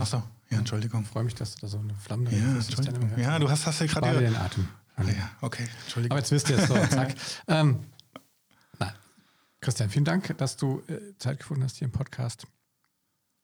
Achso, 0.00 0.20
ja, 0.50 0.58
Entschuldigung. 0.58 1.02
Ich 1.02 1.08
freue 1.08 1.22
mich, 1.22 1.34
dass 1.36 1.54
du 1.54 1.60
da 1.60 1.68
so 1.68 1.78
eine 1.78 1.94
Flamme 1.94 2.28
ja, 2.28 2.56
Entschuldigung. 2.56 3.16
Ja, 3.16 3.38
du 3.38 3.48
hast, 3.48 3.66
hast 3.66 3.78
ja 3.78 3.86
gerade. 3.86 4.18
den 4.18 4.34
Atem. 4.34 4.66
Ah, 4.96 5.04
ja, 5.04 5.30
okay, 5.40 5.64
Entschuldigung. 5.84 6.10
Aber 6.10 6.18
jetzt 6.18 6.32
wisst 6.32 6.50
ihr 6.50 6.58
es 6.58 6.66
so, 6.66 6.74
zack. 6.90 7.14
ähm, 7.46 7.84
na, 8.80 8.92
Christian, 9.60 9.90
vielen 9.90 10.06
Dank, 10.06 10.36
dass 10.38 10.56
du 10.56 10.82
äh, 10.88 11.16
Zeit 11.18 11.38
gefunden 11.38 11.62
hast, 11.62 11.76
hier 11.76 11.86
im 11.86 11.92
Podcast 11.92 12.48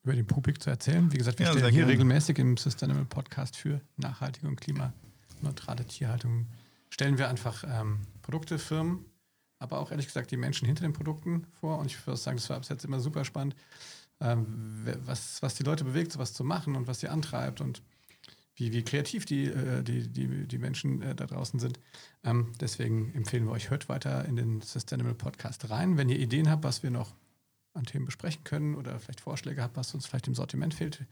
über 0.02 0.14
den 0.14 0.26
Pupik 0.26 0.60
zu 0.60 0.70
erzählen. 0.70 1.12
Wie 1.12 1.18
gesagt, 1.18 1.38
wir 1.38 1.46
ja, 1.46 1.52
stellen 1.52 1.66
hier 1.66 1.82
gerne. 1.82 1.92
regelmäßig 1.92 2.40
im 2.40 2.56
Sustainable 2.56 3.04
Podcast 3.04 3.56
für 3.56 3.80
nachhaltige 3.98 4.48
und 4.48 4.60
klimaneutrale 4.60 5.86
Tierhaltung, 5.86 6.48
stellen 6.90 7.18
wir 7.18 7.28
einfach 7.28 7.62
ähm, 7.68 8.00
Produkte, 8.20 8.58
Firmen 8.58 9.04
aber 9.64 9.81
auch 9.81 9.90
ehrlich 9.90 10.07
gesagt 10.07 10.31
die 10.31 10.37
Menschen 10.37 10.66
hinter 10.66 10.83
den 10.83 10.92
Produkten 10.92 11.46
vor. 11.59 11.79
Und 11.79 11.87
ich 11.87 12.07
würde 12.07 12.18
sagen, 12.18 12.37
das 12.37 12.48
war 12.50 12.59
bis 12.59 12.68
jetzt 12.68 12.85
immer 12.85 13.00
super 13.00 13.24
spannend, 13.24 13.57
ähm, 14.20 14.87
was, 15.05 15.42
was 15.42 15.55
die 15.55 15.64
Leute 15.64 15.85
bewegt, 15.85 16.12
sowas 16.12 16.35
zu 16.35 16.44
machen 16.44 16.77
und 16.77 16.87
was 16.87 17.00
sie 17.00 17.09
antreibt 17.09 17.61
und 17.61 17.83
wie, 18.57 18.72
wie 18.72 18.85
kreativ 18.85 19.24
die, 19.24 19.46
äh, 19.46 19.83
die, 19.83 20.07
die, 20.07 20.46
die 20.46 20.59
Menschen 20.59 21.03
äh, 21.03 21.14
da 21.14 21.27
draußen 21.27 21.59
sind. 21.59 21.81
Ähm, 22.22 22.53
deswegen 22.61 23.12
empfehlen 23.14 23.46
wir 23.46 23.53
euch, 23.53 23.70
hört 23.70 23.88
weiter 23.88 24.27
in 24.27 24.37
den 24.37 24.61
Sustainable 24.61 25.14
Podcast 25.14 25.70
rein. 25.70 25.96
Wenn 25.96 26.11
ihr 26.11 26.18
Ideen 26.18 26.50
habt, 26.50 26.62
was 26.62 26.83
wir 26.83 26.90
noch 26.90 27.14
an 27.72 27.85
Themen 27.85 28.05
besprechen 28.05 28.44
können 28.44 28.77
oder 28.77 29.00
vielleicht 29.00 29.22
Vorschläge 29.22 29.62
habt, 29.62 29.77
was 29.77 29.94
uns 29.94 30.07
vielleicht 30.07 30.29
im 30.29 30.35
Sortiment 30.35 30.74
fehlt, 30.74 31.05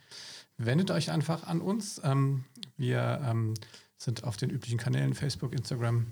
wendet 0.59 0.93
euch 0.93 1.11
einfach 1.11 1.45
an 1.45 1.61
uns. 1.61 2.01
Ähm, 2.05 2.45
wir 2.77 3.35
sind 3.97 4.23
auf 4.25 4.37
den 4.37 4.51
üblichen 4.51 4.79
Kanälen 4.79 5.15
Facebook, 5.15 5.53
Instagram, 5.53 6.07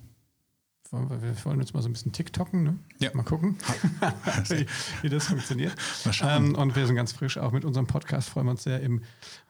wir 0.93 1.45
wollen 1.45 1.61
jetzt 1.61 1.73
mal 1.73 1.83
so 1.83 1.89
ein 1.89 1.93
bisschen 1.93 2.13
TikToken, 2.13 2.65
ne? 2.65 2.79
Ja. 2.99 3.11
Mal 3.15 3.23
gucken, 3.23 3.57
wie, 4.49 4.67
wie, 5.03 5.09
das 5.09 5.29
funktioniert. 5.29 5.73
Mal 6.05 6.13
schauen. 6.13 6.47
Ähm, 6.47 6.55
und 6.57 6.75
wir 6.75 6.85
sind 6.87 6.97
ganz 6.97 7.13
frisch 7.13 7.39
auch 7.39 7.53
mit 7.53 7.65
unserem 7.65 7.87
Podcast, 7.87 8.29
freuen 8.29 8.47
wir 8.47 8.51
uns 8.53 8.65
sehr, 8.65 8.81
im 8.81 9.03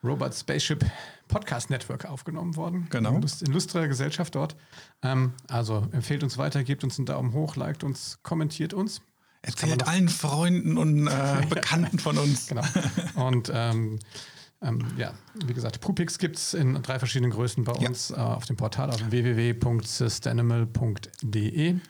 Robot 0.05 0.35
Spaceship 0.35 0.85
Podcast 1.29 1.70
Network 1.70 2.05
aufgenommen 2.05 2.57
worden. 2.57 2.88
Genau. 2.90 3.14
In 3.16 3.24
illustrer 3.48 3.88
Gesellschaft 3.88 4.35
dort. 4.35 4.55
Ähm, 5.03 5.33
also 5.48 5.88
empfehlt 5.92 6.22
uns 6.22 6.37
weiter, 6.37 6.62
gebt 6.62 6.85
uns 6.85 6.98
einen 6.98 7.07
Daumen 7.07 7.33
hoch, 7.33 7.57
liked 7.57 7.85
uns, 7.85 8.18
kommentiert 8.22 8.74
uns. 8.74 9.00
Erzählt 9.42 9.88
allen 9.88 10.11
Freunden 10.11 10.76
und 10.76 11.07
äh, 11.07 11.46
Bekannten 11.48 11.98
von 11.98 12.18
uns. 12.18 12.48
Genau. 12.48 12.62
Und 13.14 13.50
ähm, 13.55 13.98
ähm, 14.62 14.87
ja, 14.96 15.12
wie 15.46 15.55
gesagt, 15.55 15.81
Pupix 15.81 16.18
gibt 16.18 16.37
es 16.37 16.55
in 16.55 16.75
drei 16.83 16.99
verschiedenen 16.99 17.31
Größen 17.33 17.64
bei 17.64 17.73
uns 17.73 18.11
ja. 18.11 18.16
äh, 18.16 18.20
auf 18.20 18.44
dem 18.44 18.57
Portal 18.57 18.90
auf 18.90 19.11
www.systanimal.de. 19.11 21.81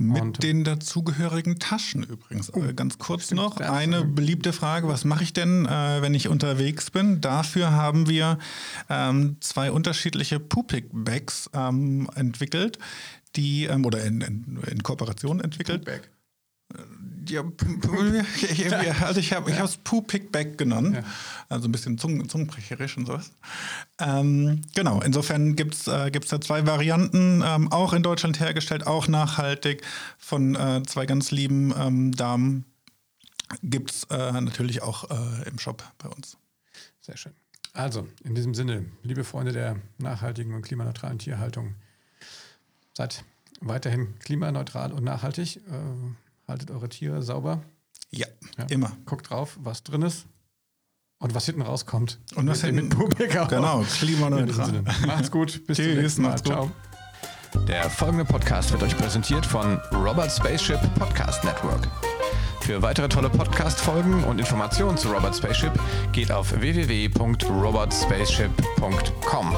Mit 0.00 0.22
und 0.22 0.42
den 0.42 0.64
dazugehörigen 0.64 1.58
Taschen 1.58 2.04
übrigens. 2.04 2.50
Oh, 2.54 2.62
Ganz 2.74 2.96
kurz 2.96 3.26
stimmt, 3.26 3.42
noch 3.42 3.58
eine 3.58 4.02
beliebte 4.02 4.54
Frage: 4.54 4.88
Was 4.88 5.04
mache 5.04 5.24
ich 5.24 5.34
denn, 5.34 5.66
äh, 5.66 6.00
wenn 6.00 6.14
ich 6.14 6.28
unterwegs 6.28 6.90
bin? 6.90 7.20
Dafür 7.20 7.72
haben 7.72 8.08
wir 8.08 8.38
ähm, 8.88 9.36
zwei 9.40 9.70
unterschiedliche 9.70 10.40
Pupik-Bags 10.40 11.50
ähm, 11.52 12.08
entwickelt, 12.14 12.78
die 13.36 13.64
ähm, 13.64 13.84
oder 13.84 14.02
in, 14.02 14.22
in, 14.22 14.58
in, 14.70 14.82
Kooperation 14.82 15.40
entwickelt. 15.40 15.84
Pupik. 15.84 16.08
Ja, 18.56 19.06
also 19.06 19.20
ich 19.20 19.32
habe 19.32 19.50
ich 19.50 19.58
es 19.58 19.76
Poo 19.76 20.02
Pickback 20.02 20.58
genannt. 20.58 20.96
Ja. 20.96 21.04
Also 21.48 21.68
ein 21.68 21.72
bisschen 21.72 21.98
zungen, 21.98 22.28
zungenbrecherisch 22.28 22.96
und 22.96 23.06
sowas. 23.06 23.32
Ähm, 23.98 24.62
genau, 24.74 25.00
insofern 25.00 25.56
gibt 25.56 25.74
es 25.74 25.86
äh, 25.86 26.10
gibt's 26.10 26.30
da 26.30 26.40
zwei 26.40 26.66
Varianten, 26.66 27.42
ähm, 27.44 27.70
auch 27.70 27.92
in 27.92 28.02
Deutschland 28.02 28.40
hergestellt, 28.40 28.86
auch 28.86 29.08
nachhaltig 29.08 29.82
von 30.18 30.54
äh, 30.54 30.82
zwei 30.86 31.06
ganz 31.06 31.30
lieben 31.30 31.74
ähm, 31.78 32.12
Damen. 32.12 32.64
Gibt 33.62 33.90
es 33.90 34.04
äh, 34.04 34.40
natürlich 34.40 34.82
auch 34.82 35.10
äh, 35.10 35.48
im 35.48 35.58
Shop 35.58 35.84
bei 35.98 36.08
uns. 36.08 36.36
Sehr 37.00 37.16
schön. 37.16 37.32
Also, 37.72 38.08
in 38.24 38.34
diesem 38.34 38.54
Sinne, 38.54 38.86
liebe 39.02 39.24
Freunde 39.24 39.52
der 39.52 39.76
nachhaltigen 39.98 40.54
und 40.54 40.62
klimaneutralen 40.62 41.18
Tierhaltung, 41.18 41.74
seid 42.94 43.24
weiterhin 43.60 44.18
klimaneutral 44.20 44.92
und 44.92 45.04
nachhaltig. 45.04 45.60
Haltet 46.50 46.70
eure 46.72 46.88
Tiere 46.88 47.22
sauber. 47.22 47.62
Ja, 48.10 48.26
ja, 48.58 48.64
immer. 48.70 48.90
Guckt 49.06 49.30
drauf, 49.30 49.56
was 49.62 49.84
drin 49.84 50.02
ist 50.02 50.26
und 51.20 51.32
was 51.32 51.46
hinten 51.46 51.62
rauskommt. 51.62 52.18
Und 52.34 52.48
was 52.48 52.64
hinten 52.64 52.88
mit 52.88 52.98
Publik 52.98 53.36
auch. 53.36 53.46
Genau, 53.46 53.82
klimaneutral. 53.82 54.82
Macht's 55.06 55.30
gut. 55.30 55.64
Bis 55.68 55.76
zum 55.76 55.94
nächsten 55.94 56.22
Mal. 56.22 56.42
Ciao. 56.42 56.72
Der 57.68 57.88
folgende 57.88 58.24
Podcast 58.24 58.72
wird 58.72 58.82
euch 58.82 58.96
präsentiert 58.96 59.46
von 59.46 59.78
Robert 59.92 60.32
Spaceship 60.32 60.80
Podcast 60.96 61.44
Network. 61.44 61.86
Für 62.62 62.82
weitere 62.82 63.08
tolle 63.08 63.30
Podcast-Folgen 63.30 64.24
und 64.24 64.40
Informationen 64.40 64.98
zu 64.98 65.12
Robert 65.12 65.36
Spaceship 65.36 65.78
geht 66.12 66.32
auf 66.32 66.60
www.robotspaceship.com. 66.60 69.54